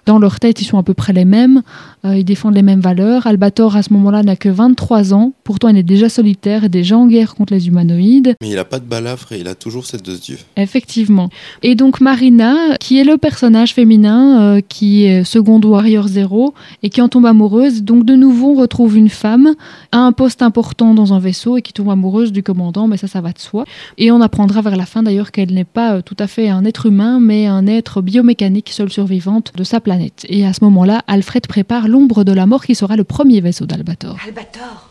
dans 0.06 0.20
leur 0.20 0.40
tête, 0.40 0.62
ils 0.62 0.66
sont 0.66 0.78
à 0.78 0.84
peu 0.84 0.94
près 0.94 1.14
les 1.14 1.26
mêmes. 1.26 1.62
Euh, 2.06 2.18
ils 2.18 2.24
défendent 2.24 2.56
les 2.56 2.62
mêmes 2.62 2.82
valeurs. 2.82 3.26
Albator, 3.28 3.76
à 3.76 3.84
ce 3.84 3.92
moment-là, 3.94 4.24
n'a 4.24 4.36
que 4.36 4.50
23 4.50 5.14
ans. 5.14 5.34
Pourtant, 5.44 5.70
il 5.70 5.78
est 5.78 5.84
déjà 5.84 6.10
solitaire 6.10 6.64
et 6.64 6.70
déjà 6.70 6.98
en 6.98 7.08
guerre 7.08 7.36
contre 7.36 7.54
les 7.54 7.68
humanoïdes. 7.68 8.36
Mais 8.42 8.50
il 8.50 8.56
n'a 8.56 8.66
pas 8.66 8.80
de 8.80 8.86
balafre 8.86 9.32
et 9.32 9.40
il 9.40 9.48
a 9.48 9.56
toujours 9.56 9.86
ses 9.86 9.98
deux 9.98 10.18
yeux. 10.18 10.38
Effectivement. 10.56 11.30
Et 11.64 11.76
donc, 11.76 12.02
Marina, 12.02 12.78
qui 12.80 13.00
est 13.00 13.04
le 13.04 13.18
personnage 13.18 13.74
féminin, 13.74 14.42
euh, 14.42 14.62
qui 14.68 15.06
est 15.06 15.24
second 15.24 15.60
Warrior 15.60 16.08
Zero 16.08 16.54
et 16.84 16.90
qui 16.90 17.02
en 17.02 17.10
tombe 17.10 17.26
amoureuse. 17.26 17.84
Donc, 17.84 18.06
de 18.06 18.16
nouveau, 18.16 18.54
on 18.56 18.62
retrouve 18.62 18.98
une 18.98 19.10
femme 19.10 19.56
à 19.92 20.00
un 20.00 20.12
poste 20.12 20.42
important 20.42 20.94
dans 20.94 21.14
un 21.14 21.20
vaisseau 21.20 21.58
et 21.58 21.62
qui 21.62 21.74
tombe 21.74 21.90
amoureuse 21.90 22.32
du 22.32 22.44
commandant. 22.44 22.88
Mais 22.88 22.98
ça, 22.98 23.08
ça 23.08 23.22
va 23.22 23.32
de 23.32 23.40
soi. 23.40 23.66
Et 23.98 24.12
on 24.12 24.22
apprendra 24.22 24.62
vers 24.62 24.76
la 24.76 24.86
fin, 24.86 25.02
d'ailleurs, 25.02 25.32
qu'elle 25.32 25.54
n'est 25.54 25.64
pas 25.64 25.96
euh, 25.96 26.02
tout 26.02 26.18
à 26.20 26.28
fait 26.28 26.50
un 26.50 26.66
être 26.66 26.86
humain, 26.86 27.20
mais 27.20 27.48
un 27.48 27.66
être 27.66 28.02
biomécanique, 28.02 28.70
seule 28.70 28.92
survivante 28.92 29.54
de 29.56 29.64
sa 29.64 29.80
planète. 29.80 30.26
Et 30.30 30.46
à 30.46 30.54
ce 30.54 30.64
moment-là, 30.64 31.02
Alfred 31.08 31.48
prépare 31.48 31.88
l'ombre 31.96 32.26
de 32.26 32.34
la 32.34 32.46
mort 32.46 32.66
qui 32.66 32.76
sera 32.76 32.98
le 32.98 33.06
premier 33.06 33.40
vaisseau 33.40 33.66
d'Albator. 33.66 34.18
Albator 34.26 34.90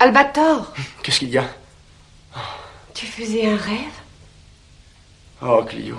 Albator 0.00 0.72
Qu'est-ce 1.02 1.20
qu'il 1.20 1.30
y 1.30 1.38
a? 1.38 1.44
Tu 2.94 3.06
faisais 3.06 3.46
un 3.46 3.56
rêve? 3.56 3.96
Oh, 5.40 5.62
Clio. 5.64 5.96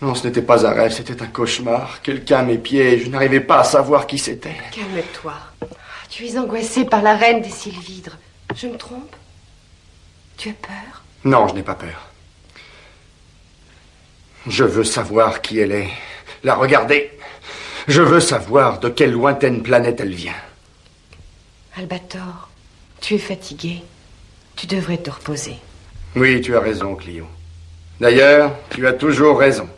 Non, 0.00 0.14
ce 0.14 0.26
n'était 0.26 0.40
pas 0.40 0.66
un 0.66 0.72
rêve, 0.72 0.92
c'était 0.92 1.20
un 1.20 1.26
cauchemar. 1.26 2.00
Quelqu'un 2.00 2.38
à 2.38 2.42
mes 2.42 2.56
pieds, 2.56 3.00
je 3.00 3.10
n'arrivais 3.10 3.40
pas 3.40 3.60
à 3.60 3.64
savoir 3.64 4.06
qui 4.06 4.18
c'était. 4.18 4.56
Calme-toi. 4.72 5.34
Tu 6.08 6.26
es 6.26 6.38
angoissé 6.38 6.86
par 6.86 7.02
la 7.02 7.14
reine 7.14 7.42
des 7.42 7.50
Sylvidres. 7.50 8.16
Je 8.56 8.66
me 8.66 8.78
trompe? 8.78 9.14
Tu 10.38 10.48
as 10.48 10.54
peur? 10.54 11.02
Non, 11.24 11.48
je 11.48 11.54
n'ai 11.54 11.62
pas 11.62 11.74
peur. 11.74 12.08
Je 14.46 14.64
veux 14.64 14.84
savoir 14.84 15.42
qui 15.42 15.58
elle 15.58 15.72
est 15.72 15.90
la 16.42 16.54
regarder. 16.54 17.10
Je 17.88 18.00
veux 18.00 18.20
savoir 18.20 18.78
de 18.78 18.88
quelle 18.88 19.12
lointaine 19.12 19.62
planète 19.62 20.00
elle 20.00 20.14
vient. 20.14 20.32
Albator, 21.76 22.48
tu 23.00 23.14
es 23.14 23.18
fatigué. 23.18 23.82
Tu 24.54 24.66
devrais 24.66 24.98
te 24.98 25.10
reposer. 25.10 25.56
Oui, 26.14 26.40
tu 26.40 26.54
as 26.56 26.60
raison, 26.60 26.94
Clio. 26.94 27.26
D'ailleurs, 28.00 28.52
tu 28.70 28.86
as 28.86 28.92
toujours 28.92 29.38
raison. 29.38 29.68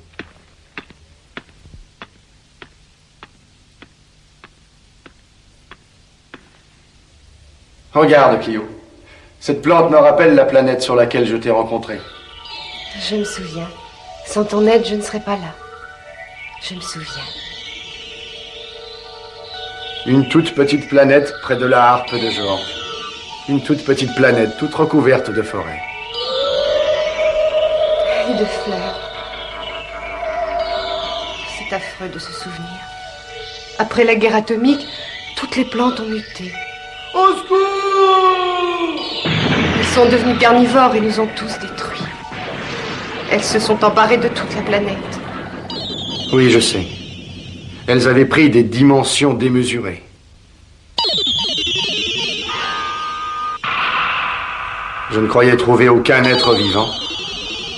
Regarde, 7.94 8.42
Clio. 8.42 8.68
Cette 9.40 9.62
plante 9.62 9.90
me 9.90 9.96
rappelle 9.96 10.34
la 10.34 10.44
planète 10.44 10.82
sur 10.82 10.96
laquelle 10.96 11.26
je 11.26 11.36
t'ai 11.36 11.50
rencontré. 11.50 12.00
Je 13.08 13.16
me 13.16 13.24
souviens. 13.24 13.68
Sans 14.26 14.44
ton 14.44 14.66
aide, 14.66 14.84
je 14.84 14.96
ne 14.96 15.02
serais 15.02 15.20
pas 15.20 15.36
là. 15.36 15.54
Je 16.60 16.74
me 16.74 16.80
souviens. 16.80 17.22
Une 20.06 20.28
toute 20.28 20.54
petite 20.54 20.86
planète 20.90 21.32
près 21.40 21.56
de 21.56 21.64
la 21.64 21.92
harpe 21.92 22.12
de 22.12 22.28
Georges. 22.30 22.74
Une 23.48 23.62
toute 23.62 23.82
petite 23.86 24.14
planète 24.14 24.50
toute 24.58 24.74
recouverte 24.74 25.30
de 25.30 25.40
forêts. 25.40 25.80
Et 28.28 28.34
de 28.34 28.44
fleurs. 28.44 29.00
C'est 31.56 31.74
affreux 31.74 32.08
de 32.12 32.18
se 32.18 32.32
souvenir. 32.32 32.68
Après 33.78 34.04
la 34.04 34.14
guerre 34.16 34.36
atomique, 34.36 34.86
toutes 35.36 35.56
les 35.56 35.64
plantes 35.64 35.98
ont 36.00 36.08
muté. 36.08 36.52
Au 37.14 37.28
secours 37.38 37.58
Elles 39.78 39.86
sont 39.86 40.04
devenues 40.04 40.36
carnivores 40.36 40.94
et 40.96 41.00
nous 41.00 41.18
ont 41.18 41.28
tous 41.34 41.58
détruits. 41.60 42.04
Elles 43.32 43.42
se 43.42 43.58
sont 43.58 43.82
emparées 43.82 44.18
de 44.18 44.28
toute 44.28 44.54
la 44.54 44.60
planète. 44.60 45.18
Oui, 46.34 46.50
je 46.50 46.60
sais. 46.60 47.03
Elles 47.86 48.08
avaient 48.08 48.24
pris 48.24 48.48
des 48.48 48.62
dimensions 48.62 49.34
démesurées. 49.34 50.02
Je 55.10 55.20
ne 55.20 55.26
croyais 55.26 55.56
trouver 55.56 55.88
aucun 55.88 56.24
être 56.24 56.54
vivant. 56.54 56.88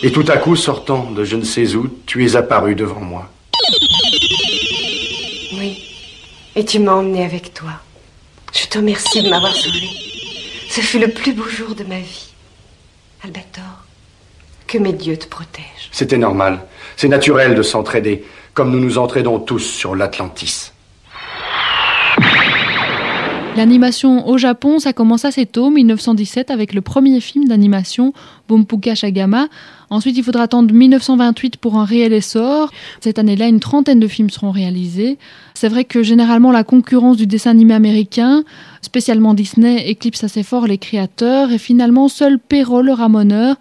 Et 0.02 0.12
tout 0.12 0.24
à 0.28 0.36
coup, 0.36 0.56
sortant 0.56 1.10
de 1.10 1.24
je 1.24 1.36
ne 1.36 1.44
sais 1.44 1.74
où, 1.74 1.88
tu 2.06 2.24
es 2.24 2.36
apparu 2.36 2.74
devant 2.74 3.00
moi. 3.00 3.28
Oui. 5.54 5.82
Et 6.54 6.64
tu 6.64 6.78
m'as 6.78 6.92
emmené 6.92 7.24
avec 7.24 7.52
toi. 7.52 7.72
Je 8.54 8.66
te 8.66 8.78
remercie 8.78 9.22
de 9.22 9.28
m'avoir 9.28 9.54
sauvé. 9.54 9.88
Ce 10.70 10.80
fut 10.80 10.98
le 10.98 11.08
plus 11.08 11.32
beau 11.32 11.48
jour 11.48 11.74
de 11.74 11.84
ma 11.84 11.98
vie. 11.98 12.28
Albator, 13.24 13.85
que 14.66 14.78
mes 14.78 14.92
dieux 14.92 15.16
te 15.16 15.26
protègent. 15.26 15.90
C'était 15.92 16.18
normal. 16.18 16.60
C'est 16.96 17.08
naturel 17.08 17.54
de 17.54 17.62
s'entraider 17.62 18.24
comme 18.54 18.70
nous 18.70 18.80
nous 18.80 18.96
entraînons 18.96 19.38
tous 19.38 19.60
sur 19.60 19.94
l'Atlantis. 19.94 20.72
L'animation 23.56 24.28
au 24.28 24.36
Japon, 24.36 24.78
ça 24.78 24.92
commence 24.92 25.24
assez 25.24 25.46
tôt, 25.46 25.70
1917, 25.70 26.50
avec 26.50 26.74
le 26.74 26.82
premier 26.82 27.20
film 27.20 27.48
d'animation, 27.48 28.12
Bompuka 28.48 28.94
Shagama. 28.94 29.48
Ensuite, 29.88 30.16
il 30.18 30.22
faudra 30.22 30.42
attendre 30.42 30.74
1928 30.74 31.56
pour 31.56 31.76
un 31.76 31.86
réel 31.86 32.12
essor. 32.12 32.70
Cette 33.00 33.18
année-là, 33.18 33.46
une 33.48 33.60
trentaine 33.60 33.98
de 33.98 34.08
films 34.08 34.28
seront 34.28 34.50
réalisés. 34.50 35.16
C'est 35.54 35.68
vrai 35.68 35.84
que 35.84 36.02
généralement, 36.02 36.52
la 36.52 36.64
concurrence 36.64 37.16
du 37.16 37.26
dessin 37.26 37.50
animé 37.50 37.72
américain, 37.72 38.44
spécialement 38.82 39.32
Disney, 39.32 39.88
éclipse 39.88 40.22
assez 40.22 40.42
fort 40.42 40.66
les 40.66 40.76
créateurs. 40.78 41.50
Et 41.50 41.58
finalement, 41.58 42.08
seul 42.08 42.38
Perrault, 42.38 42.82
le 42.82 42.92
ramoneur, 42.92 43.56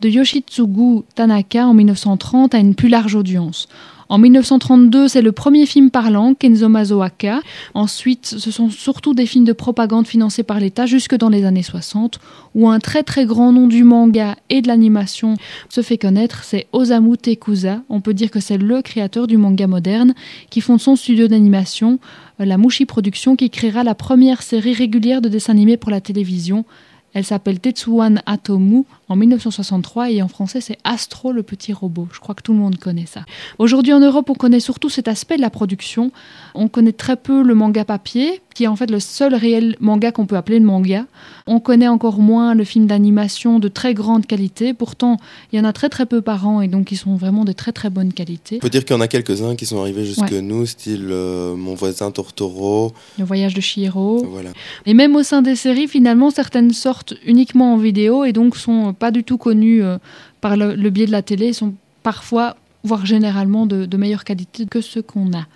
de 0.00 0.08
Yoshitsugu 0.08 1.02
Tanaka 1.14 1.66
en 1.66 1.74
1930 1.74 2.54
a 2.54 2.58
une 2.58 2.74
plus 2.74 2.88
large 2.88 3.14
audience. 3.14 3.68
En 4.08 4.18
1932, 4.18 5.08
c'est 5.08 5.22
le 5.22 5.32
premier 5.32 5.66
film 5.66 5.90
parlant, 5.90 6.34
Kenzo 6.34 6.68
Mazoaka. 6.68 7.40
Ensuite, 7.74 8.26
ce 8.38 8.50
sont 8.52 8.70
surtout 8.70 9.14
des 9.14 9.26
films 9.26 9.44
de 9.44 9.52
propagande 9.52 10.06
financés 10.06 10.44
par 10.44 10.60
l'État 10.60 10.86
jusque 10.86 11.16
dans 11.16 11.28
les 11.28 11.44
années 11.44 11.64
60, 11.64 12.20
où 12.54 12.68
un 12.68 12.78
très 12.78 13.02
très 13.02 13.26
grand 13.26 13.52
nom 13.52 13.66
du 13.66 13.82
manga 13.82 14.36
et 14.48 14.62
de 14.62 14.68
l'animation 14.68 15.34
se 15.68 15.80
fait 15.80 15.98
connaître, 15.98 16.44
c'est 16.44 16.68
Osamu 16.72 17.16
Tekusa. 17.16 17.82
On 17.88 18.00
peut 18.00 18.14
dire 18.14 18.30
que 18.30 18.38
c'est 18.38 18.58
le 18.58 18.80
créateur 18.80 19.26
du 19.26 19.38
manga 19.38 19.66
moderne 19.66 20.14
qui 20.50 20.60
fonde 20.60 20.80
son 20.80 20.94
studio 20.94 21.26
d'animation, 21.26 21.98
euh, 22.40 22.44
la 22.44 22.58
Mushi 22.58 22.86
Production, 22.86 23.34
qui 23.34 23.50
créera 23.50 23.82
la 23.82 23.96
première 23.96 24.42
série 24.42 24.74
régulière 24.74 25.20
de 25.20 25.28
dessins 25.28 25.52
animés 25.52 25.76
pour 25.76 25.90
la 25.90 26.00
télévision. 26.00 26.64
Elle 27.12 27.24
s'appelle 27.24 27.58
Tetsuan 27.58 28.20
Atomu 28.26 28.84
en 29.08 29.16
1963 29.16 30.10
et 30.10 30.22
en 30.22 30.28
français 30.28 30.60
c'est 30.60 30.78
Astro 30.84 31.32
le 31.32 31.42
petit 31.42 31.72
robot. 31.72 32.08
Je 32.12 32.20
crois 32.20 32.34
que 32.34 32.42
tout 32.42 32.52
le 32.52 32.58
monde 32.58 32.76
connaît 32.78 33.06
ça. 33.06 33.20
Aujourd'hui 33.58 33.92
en 33.92 34.00
Europe 34.00 34.28
on 34.30 34.34
connaît 34.34 34.60
surtout 34.60 34.88
cet 34.88 35.08
aspect 35.08 35.36
de 35.36 35.42
la 35.42 35.50
production. 35.50 36.10
On 36.54 36.68
connaît 36.68 36.92
très 36.92 37.16
peu 37.16 37.42
le 37.42 37.54
manga 37.54 37.84
papier 37.84 38.40
qui 38.54 38.64
est 38.64 38.68
en 38.68 38.76
fait 38.76 38.90
le 38.90 39.00
seul 39.00 39.34
réel 39.34 39.76
manga 39.80 40.12
qu'on 40.12 40.24
peut 40.26 40.36
appeler 40.36 40.58
le 40.58 40.64
manga. 40.64 41.04
On 41.46 41.60
connaît 41.60 41.88
encore 41.88 42.18
moins 42.18 42.54
le 42.54 42.64
film 42.64 42.86
d'animation 42.86 43.58
de 43.58 43.68
très 43.68 43.92
grande 43.94 44.26
qualité. 44.26 44.72
Pourtant 44.74 45.18
il 45.52 45.58
y 45.58 45.60
en 45.60 45.64
a 45.64 45.72
très 45.72 45.88
très 45.88 46.06
peu 46.06 46.22
par 46.22 46.46
an 46.48 46.60
et 46.60 46.68
donc 46.68 46.90
ils 46.92 46.96
sont 46.96 47.16
vraiment 47.16 47.44
de 47.44 47.52
très 47.52 47.72
très 47.72 47.90
bonne 47.90 48.12
qualité. 48.12 48.56
On 48.56 48.60
peut 48.60 48.70
dire 48.70 48.84
qu'il 48.84 48.94
y 48.96 48.98
en 48.98 49.02
a 49.02 49.08
quelques-uns 49.08 49.54
qui 49.56 49.66
sont 49.66 49.80
arrivés 49.80 50.04
jusque 50.04 50.20
Ouais. 50.30 50.40
nous, 50.40 50.66
style 50.66 51.08
euh, 51.10 51.54
Mon 51.54 51.74
voisin 51.74 52.10
Tortoro. 52.10 52.92
Le 53.18 53.24
voyage 53.24 53.54
de 53.54 53.60
Chihiro. 53.60 54.24
Voilà. 54.30 54.50
Et 54.86 54.94
même 54.94 55.14
au 55.14 55.22
sein 55.22 55.42
des 55.42 55.54
séries, 55.56 55.86
finalement, 55.88 56.30
certaines 56.30 56.72
sortent 56.72 57.14
uniquement 57.24 57.74
en 57.74 57.76
vidéo 57.76 58.24
et 58.24 58.32
donc 58.32 58.56
sont 58.56 58.94
pas 58.98 59.10
du 59.10 59.24
tout 59.24 59.38
connues 59.38 59.82
euh, 59.82 59.98
par 60.40 60.56
le, 60.56 60.90
biais 60.90 61.06
de 61.06 61.12
la 61.12 61.22
télé, 61.22 61.52
sont 61.52 61.74
parfois, 62.02 62.56
voire 62.82 63.06
généralement, 63.06 63.66
de, 63.66 63.86
de 63.86 63.96
meilleure 63.96 64.24
qualité 64.24 64.66
que 64.66 64.80
ceux 64.80 65.02
qu'on 65.02 65.32
a. 65.32 65.46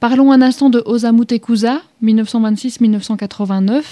Parlons 0.00 0.30
un 0.30 0.42
instant 0.42 0.68
de 0.68 0.82
Osamu 0.84 1.24
Tekusa, 1.26 1.80
1926-1989, 2.02 3.82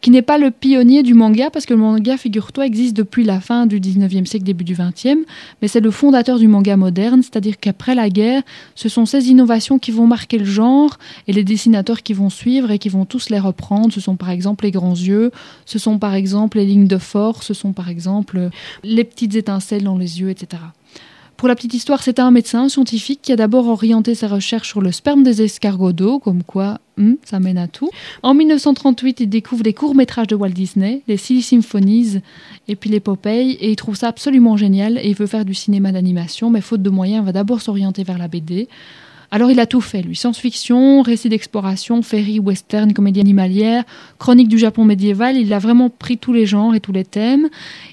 qui 0.00 0.10
n'est 0.10 0.22
pas 0.22 0.38
le 0.38 0.50
pionnier 0.50 1.02
du 1.02 1.14
manga, 1.14 1.50
parce 1.50 1.66
que 1.66 1.74
le 1.74 1.80
manga, 1.80 2.16
figure-toi, 2.16 2.66
existe 2.66 2.96
depuis 2.96 3.24
la 3.24 3.40
fin 3.40 3.66
du 3.66 3.80
19e 3.80 4.24
siècle, 4.24 4.44
début 4.44 4.64
du 4.64 4.74
20e, 4.74 5.18
mais 5.60 5.68
c'est 5.68 5.80
le 5.80 5.90
fondateur 5.90 6.38
du 6.38 6.48
manga 6.48 6.76
moderne, 6.76 7.22
c'est-à-dire 7.22 7.58
qu'après 7.58 7.94
la 7.94 8.08
guerre, 8.08 8.42
ce 8.74 8.88
sont 8.88 9.06
ces 9.06 9.28
innovations 9.28 9.78
qui 9.78 9.90
vont 9.90 10.06
marquer 10.06 10.38
le 10.38 10.44
genre, 10.44 10.98
et 11.26 11.32
les 11.32 11.44
dessinateurs 11.44 12.02
qui 12.02 12.12
vont 12.12 12.30
suivre 12.30 12.70
et 12.70 12.78
qui 12.78 12.88
vont 12.88 13.04
tous 13.04 13.30
les 13.30 13.38
reprendre. 13.38 13.92
Ce 13.92 14.00
sont 14.00 14.16
par 14.16 14.30
exemple 14.30 14.64
les 14.64 14.70
grands 14.70 14.94
yeux, 14.94 15.30
ce 15.66 15.78
sont 15.78 15.98
par 15.98 16.14
exemple 16.14 16.58
les 16.58 16.66
lignes 16.66 16.88
de 16.88 16.98
force, 16.98 17.46
ce 17.46 17.54
sont 17.54 17.72
par 17.72 17.88
exemple 17.88 18.50
les 18.82 19.04
petites 19.04 19.34
étincelles 19.34 19.84
dans 19.84 19.98
les 19.98 20.20
yeux, 20.20 20.30
etc. 20.30 20.62
Pour 21.40 21.48
la 21.48 21.54
petite 21.54 21.72
histoire, 21.72 22.02
c'était 22.02 22.20
un 22.20 22.30
médecin 22.30 22.68
scientifique 22.68 23.20
qui 23.22 23.32
a 23.32 23.36
d'abord 23.36 23.66
orienté 23.66 24.14
ses 24.14 24.26
recherches 24.26 24.68
sur 24.68 24.82
le 24.82 24.92
sperme 24.92 25.22
des 25.22 25.40
escargots 25.40 25.94
d'eau, 25.94 26.18
comme 26.18 26.42
quoi 26.42 26.80
hum, 26.98 27.16
ça 27.24 27.40
mène 27.40 27.56
à 27.56 27.66
tout. 27.66 27.88
En 28.22 28.34
1938, 28.34 29.20
il 29.20 29.26
découvre 29.26 29.62
les 29.64 29.72
courts-métrages 29.72 30.26
de 30.26 30.34
Walt 30.34 30.50
Disney, 30.50 31.00
les 31.08 31.16
Silly 31.16 31.40
Symphonies 31.40 32.20
et 32.68 32.76
puis 32.76 32.90
les 32.90 33.00
Popeye, 33.00 33.52
et 33.52 33.70
il 33.70 33.76
trouve 33.76 33.96
ça 33.96 34.08
absolument 34.08 34.58
génial 34.58 34.98
et 34.98 35.08
il 35.08 35.14
veut 35.14 35.26
faire 35.26 35.46
du 35.46 35.54
cinéma 35.54 35.92
d'animation, 35.92 36.50
mais 36.50 36.60
faute 36.60 36.82
de 36.82 36.90
moyens, 36.90 37.22
il 37.22 37.24
va 37.24 37.32
d'abord 37.32 37.62
s'orienter 37.62 38.04
vers 38.04 38.18
la 38.18 38.28
BD. 38.28 38.68
Alors 39.32 39.52
il 39.52 39.60
a 39.60 39.66
tout 39.66 39.80
fait, 39.80 40.02
lui. 40.02 40.16
Science-fiction, 40.16 41.02
récit 41.02 41.28
d'exploration, 41.28 42.02
féerie, 42.02 42.40
western, 42.40 42.92
comédie 42.92 43.20
animalière, 43.20 43.84
chronique 44.18 44.48
du 44.48 44.58
Japon 44.58 44.84
médiéval. 44.84 45.36
Il 45.36 45.52
a 45.52 45.60
vraiment 45.60 45.88
pris 45.88 46.18
tous 46.18 46.32
les 46.32 46.46
genres 46.46 46.74
et 46.74 46.80
tous 46.80 46.90
les 46.90 47.04
thèmes. 47.04 47.48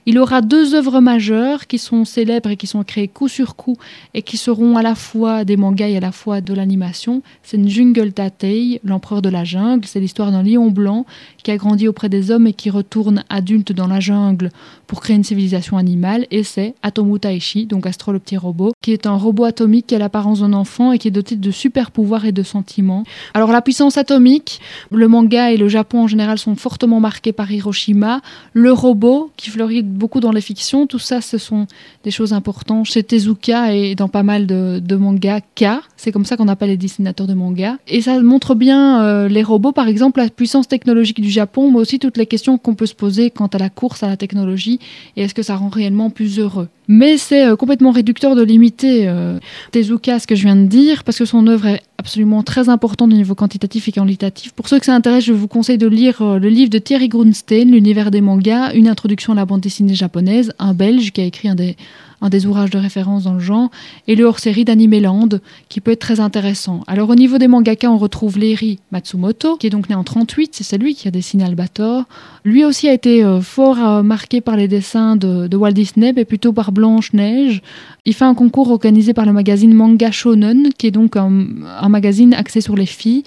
Il 0.07 0.17
aura 0.17 0.41
deux 0.41 0.73
œuvres 0.73 0.99
majeures 0.99 1.67
qui 1.67 1.77
sont 1.77 2.05
célèbres 2.05 2.49
et 2.49 2.57
qui 2.57 2.65
sont 2.65 2.83
créées 2.83 3.07
coup 3.07 3.27
sur 3.27 3.55
coup 3.55 3.77
et 4.15 4.23
qui 4.23 4.35
seront 4.35 4.77
à 4.77 4.81
la 4.81 4.95
fois 4.95 5.45
des 5.45 5.57
mangas 5.57 5.89
et 5.89 5.97
à 5.97 5.99
la 5.99 6.11
fois 6.11 6.41
de 6.41 6.55
l'animation. 6.55 7.21
C'est 7.43 7.57
une 7.57 7.69
Jungle 7.69 8.13
Tatei, 8.13 8.81
l'empereur 8.83 9.21
de 9.21 9.29
la 9.29 9.43
jungle. 9.43 9.85
C'est 9.85 9.99
l'histoire 9.99 10.31
d'un 10.31 10.41
lion 10.41 10.71
blanc 10.71 11.05
qui 11.43 11.51
a 11.51 11.57
grandi 11.57 11.87
auprès 11.87 12.09
des 12.09 12.31
hommes 12.31 12.47
et 12.47 12.53
qui 12.53 12.71
retourne 12.71 13.23
adulte 13.29 13.73
dans 13.73 13.87
la 13.87 13.99
jungle 13.99 14.49
pour 14.87 15.01
créer 15.01 15.15
une 15.15 15.23
civilisation 15.23 15.77
animale. 15.77 16.25
Et 16.31 16.41
c'est 16.41 16.73
Atomu 16.81 17.19
Taishi, 17.19 17.67
donc 17.67 17.85
Astro 17.85 18.11
le 18.11 18.17
petit 18.17 18.37
robot, 18.37 18.71
qui 18.81 18.91
est 18.91 19.05
un 19.05 19.15
robot 19.15 19.43
atomique 19.43 19.85
qui 19.85 19.95
a 19.95 19.99
l'apparence 19.99 20.39
d'un 20.39 20.53
enfant 20.53 20.91
et 20.91 20.97
qui 20.97 21.09
est 21.09 21.11
de 21.35 21.51
super 21.51 21.91
pouvoirs 21.91 22.25
et 22.25 22.31
de 22.31 22.43
sentiments. 22.43 23.03
Alors 23.33 23.51
la 23.51 23.61
puissance 23.61 23.97
atomique, 23.97 24.59
le 24.91 25.07
manga 25.07 25.51
et 25.51 25.57
le 25.57 25.67
Japon 25.67 26.03
en 26.03 26.07
général 26.07 26.37
sont 26.37 26.55
fortement 26.55 26.99
marqués 26.99 27.33
par 27.33 27.51
Hiroshima. 27.51 28.21
Le 28.53 28.71
robot, 28.71 29.31
qui 29.37 29.49
fleurit 29.49 29.83
beaucoup 29.83 30.19
dans 30.19 30.31
les 30.31 30.41
fictions, 30.41 30.87
tout 30.87 30.99
ça 30.99 31.21
ce 31.21 31.37
sont 31.37 31.67
des 32.03 32.11
choses 32.11 32.33
importantes 32.33 32.85
chez 32.85 33.03
Tezuka 33.03 33.73
et 33.73 33.95
dans 33.95 34.07
pas 34.07 34.23
mal 34.23 34.47
de, 34.47 34.79
de 34.79 34.95
mangas 34.95 35.41
K. 35.55 35.65
C'est 35.97 36.11
comme 36.11 36.25
ça 36.25 36.37
qu'on 36.37 36.47
appelle 36.47 36.69
les 36.69 36.77
dessinateurs 36.77 37.27
de 37.27 37.33
manga. 37.33 37.77
Et 37.87 38.01
ça 38.01 38.19
montre 38.21 38.55
bien 38.55 39.03
euh, 39.03 39.27
les 39.27 39.43
robots, 39.43 39.71
par 39.71 39.87
exemple, 39.87 40.19
la 40.19 40.29
puissance 40.29 40.67
technologique 40.67 41.21
du 41.21 41.29
Japon, 41.29 41.71
mais 41.71 41.77
aussi 41.79 41.99
toutes 41.99 42.17
les 42.17 42.25
questions 42.25 42.57
qu'on 42.57 42.75
peut 42.75 42.85
se 42.85 42.95
poser 42.95 43.31
quant 43.31 43.47
à 43.47 43.57
la 43.57 43.69
course 43.69 44.03
à 44.03 44.07
la 44.07 44.17
technologie 44.17 44.79
et 45.15 45.23
est-ce 45.23 45.33
que 45.33 45.43
ça 45.43 45.55
rend 45.55 45.69
réellement 45.69 46.09
plus 46.09 46.39
heureux. 46.39 46.67
Mais 46.87 47.17
c'est 47.17 47.45
euh, 47.45 47.55
complètement 47.55 47.91
réducteur 47.91 48.35
de 48.35 48.43
limiter 48.43 49.07
euh, 49.07 49.39
Tezuka, 49.71 50.19
ce 50.19 50.27
que 50.27 50.35
je 50.35 50.43
viens 50.43 50.55
de 50.55 50.67
dire, 50.67 51.03
parce 51.03 51.16
que 51.17 51.25
son 51.25 51.47
œuvre 51.47 51.67
est 51.67 51.81
absolument 51.97 52.43
très 52.43 52.69
importante 52.69 53.11
au 53.11 53.15
niveau 53.15 53.35
quantitatif 53.35 53.87
et 53.87 53.91
qualitatif. 53.91 54.53
Pour 54.53 54.67
ceux 54.67 54.79
que 54.79 54.85
ça 54.85 54.95
intéresse, 54.95 55.25
je 55.25 55.33
vous 55.33 55.47
conseille 55.47 55.77
de 55.77 55.87
lire 55.87 56.21
euh, 56.21 56.39
le 56.39 56.49
livre 56.49 56.69
de 56.69 56.77
Thierry 56.77 57.09
Grunstein, 57.09 57.71
L'univers 57.71 58.11
des 58.11 58.21
mangas, 58.21 58.73
une 58.73 58.87
introduction 58.87 59.33
à 59.33 59.35
la 59.35 59.45
bande 59.45 59.61
dessinée 59.61 59.95
japonaise, 59.95 60.53
un 60.59 60.73
Belge 60.73 61.11
qui 61.11 61.21
a 61.21 61.25
écrit 61.25 61.49
un 61.49 61.55
des, 61.55 61.75
un 62.21 62.29
des 62.29 62.45
ouvrages 62.47 62.71
de 62.71 62.77
référence 62.77 63.23
dans 63.23 63.33
le 63.33 63.39
genre, 63.39 63.69
et 64.07 64.15
le 64.15 64.25
hors-série 64.25 64.65
d'Animeland, 64.65 65.29
qui 65.69 65.81
peut 65.81 65.91
être 65.91 65.99
très 65.99 66.19
intéressant. 66.19 66.83
Alors 66.87 67.09
au 67.09 67.15
niveau 67.15 67.37
des 67.37 67.47
mangaka, 67.47 67.91
on 67.91 67.97
retrouve 67.97 68.39
Leiri 68.39 68.79
Matsumoto, 68.91 69.57
qui 69.57 69.67
est 69.67 69.69
donc 69.69 69.89
né 69.89 69.95
en 69.95 70.03
38, 70.03 70.57
c'est 70.61 70.77
lui 70.77 70.95
qui 70.95 71.07
a 71.07 71.11
dessiné 71.11 71.43
Albator. 71.43 72.05
Lui 72.43 72.65
aussi 72.65 72.87
a 72.87 72.93
été 72.93 73.23
euh, 73.23 73.41
fort 73.41 73.77
euh, 73.79 74.03
marqué 74.03 74.41
par 74.41 74.57
les 74.57 74.67
dessins 74.67 75.15
de, 75.15 75.55
Walt 75.55 75.71
Disney, 75.71 76.13
mais 76.15 76.25
plutôt 76.25 76.53
par 76.53 76.71
Blanche-Neige. 76.71 77.61
Il 78.05 78.13
fait 78.13 78.25
un 78.25 78.35
concours 78.35 78.71
organisé 78.71 79.13
par 79.13 79.25
le 79.25 79.33
magazine 79.33 79.73
Manga 79.73 80.11
Shonen, 80.11 80.69
qui 80.77 80.87
est 80.87 80.91
donc 80.91 81.15
un, 81.17 81.45
un 81.79 81.89
magazine 81.89 82.33
axé 82.33 82.61
sur 82.61 82.75
les 82.75 82.85
filles. 82.85 83.23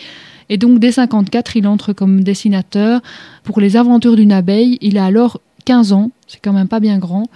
Et 0.48 0.56
donc 0.56 0.80
dès 0.80 0.90
54, 0.90 1.56
il 1.56 1.66
entre 1.68 1.92
comme 1.92 2.24
dessinateur 2.24 3.00
pour 3.44 3.60
les 3.60 3.76
aventures 3.76 4.16
d'une 4.16 4.32
abeille. 4.32 4.78
Il 4.80 4.98
a 4.98 5.04
alors 5.04 5.40
15 5.64 5.92
ans, 5.92 6.10
c'est 6.26 6.40
quand 6.42 6.52
même 6.52 6.66
pas 6.66 6.80
bien 6.80 6.98
grand 6.98 7.28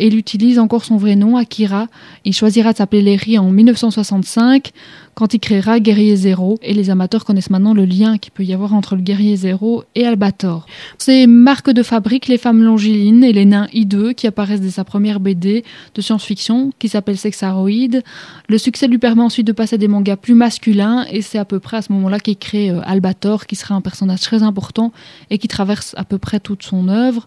il 0.00 0.16
utilise 0.16 0.58
encore 0.58 0.84
son 0.84 0.96
vrai 0.96 1.16
nom, 1.16 1.36
Akira. 1.36 1.86
Il 2.24 2.32
choisira 2.32 2.72
de 2.72 2.78
s'appeler 2.78 3.02
Lery 3.02 3.38
en 3.38 3.50
1965 3.50 4.72
quand 5.14 5.32
il 5.32 5.40
créera 5.40 5.80
Guerrier 5.80 6.14
Zéro. 6.14 6.58
Et 6.62 6.74
les 6.74 6.90
amateurs 6.90 7.24
connaissent 7.24 7.50
maintenant 7.50 7.74
le 7.74 7.84
lien 7.84 8.18
qu'il 8.18 8.32
peut 8.32 8.44
y 8.44 8.52
avoir 8.52 8.74
entre 8.74 8.96
le 8.96 9.02
Guerrier 9.02 9.36
Zéro 9.36 9.84
et 9.94 10.06
Albator. 10.06 10.66
Ces 10.98 11.26
marques 11.26 11.70
de 11.70 11.82
fabrique, 11.82 12.28
les 12.28 12.38
femmes 12.38 12.62
longilines 12.62 13.24
et 13.24 13.32
les 13.32 13.46
nains 13.46 13.68
hideux 13.72 14.12
qui 14.12 14.26
apparaissent 14.26 14.60
dès 14.60 14.70
sa 14.70 14.84
première 14.84 15.18
BD 15.18 15.64
de 15.94 16.00
science-fiction 16.02 16.72
qui 16.78 16.88
s'appelle 16.88 17.16
Sexaroid. 17.16 18.02
Le 18.48 18.58
succès 18.58 18.88
lui 18.88 18.98
permet 18.98 19.22
ensuite 19.22 19.46
de 19.46 19.52
passer 19.52 19.76
à 19.76 19.78
des 19.78 19.88
mangas 19.88 20.16
plus 20.16 20.34
masculins 20.34 21.06
et 21.10 21.22
c'est 21.22 21.38
à 21.38 21.44
peu 21.44 21.60
près 21.60 21.78
à 21.78 21.82
ce 21.82 21.92
moment-là 21.92 22.20
qu'il 22.20 22.36
crée 22.36 22.70
euh, 22.70 22.80
Albator 22.84 23.46
qui 23.46 23.56
sera 23.56 23.74
un 23.74 23.80
personnage 23.80 24.20
très 24.20 24.42
important 24.42 24.92
et 25.30 25.38
qui 25.38 25.48
traverse 25.48 25.94
à 25.96 26.04
peu 26.04 26.18
près 26.18 26.40
toute 26.40 26.62
son 26.62 26.88
œuvre 26.88 27.26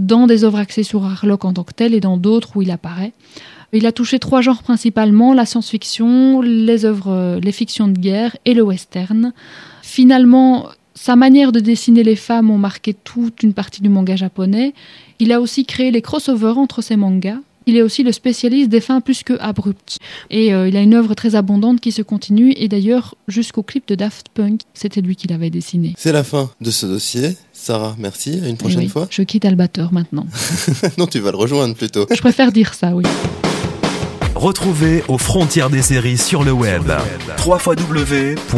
dans 0.00 0.26
des 0.26 0.44
œuvres 0.44 0.58
axées 0.58 0.82
sur 0.82 1.04
Harlock 1.04 1.44
en 1.44 1.52
tant 1.52 1.64
que 1.64 1.72
tel 1.72 1.94
et 1.94 2.00
dans 2.00 2.16
d'autres 2.16 2.56
où 2.56 2.62
il 2.62 2.70
apparaît. 2.70 3.12
Il 3.72 3.86
a 3.86 3.92
touché 3.92 4.18
trois 4.18 4.40
genres 4.40 4.64
principalement, 4.64 5.32
la 5.32 5.46
science-fiction, 5.46 6.40
les 6.40 6.84
œuvres, 6.84 7.38
les 7.40 7.52
fictions 7.52 7.86
de 7.86 7.98
guerre 7.98 8.36
et 8.44 8.54
le 8.54 8.62
western. 8.62 9.32
Finalement, 9.82 10.66
sa 10.94 11.14
manière 11.16 11.52
de 11.52 11.60
dessiner 11.60 12.02
les 12.02 12.16
femmes 12.16 12.50
ont 12.50 12.58
marqué 12.58 12.94
toute 12.94 13.42
une 13.42 13.54
partie 13.54 13.80
du 13.80 13.88
manga 13.88 14.16
japonais. 14.16 14.74
Il 15.20 15.32
a 15.32 15.40
aussi 15.40 15.64
créé 15.64 15.90
les 15.90 16.02
crossovers 16.02 16.58
entre 16.58 16.82
ses 16.82 16.96
mangas. 16.96 17.38
Il 17.70 17.76
est 17.76 17.82
aussi 17.82 18.02
le 18.02 18.10
spécialiste 18.10 18.68
des 18.68 18.80
fins 18.80 19.00
plus 19.00 19.22
que 19.22 19.34
abruptes. 19.38 19.98
Et 20.28 20.52
euh, 20.52 20.68
il 20.68 20.76
a 20.76 20.80
une 20.80 20.92
œuvre 20.92 21.14
très 21.14 21.36
abondante 21.36 21.80
qui 21.80 21.92
se 21.92 22.02
continue, 22.02 22.52
et 22.56 22.66
d'ailleurs 22.66 23.14
jusqu'au 23.28 23.62
clip 23.62 23.86
de 23.86 23.94
Daft 23.94 24.26
Punk, 24.34 24.62
c'était 24.74 25.00
lui 25.00 25.14
qui 25.14 25.28
l'avait 25.28 25.50
dessiné. 25.50 25.94
C'est 25.96 26.10
la 26.10 26.24
fin 26.24 26.50
de 26.60 26.72
ce 26.72 26.86
dossier. 26.86 27.36
Sarah, 27.52 27.94
merci. 27.96 28.40
À 28.42 28.48
une 28.48 28.54
Et 28.54 28.56
prochaine 28.56 28.80
oui, 28.80 28.88
fois. 28.88 29.06
Je 29.08 29.22
quitte 29.22 29.44
Albator 29.44 29.92
maintenant. 29.92 30.26
non, 30.98 31.06
tu 31.06 31.20
vas 31.20 31.30
le 31.30 31.36
rejoindre 31.36 31.76
plutôt. 31.76 32.08
Je 32.12 32.20
préfère 32.20 32.50
dire 32.50 32.74
ça, 32.74 32.92
oui. 32.92 33.04
Retrouvez 34.34 35.04
aux 35.06 35.18
frontières 35.18 35.70
des 35.70 35.82
séries 35.82 36.18
sur 36.18 36.42
le 36.42 36.50
web. 36.50 36.90
www.afds.tv 37.46 38.50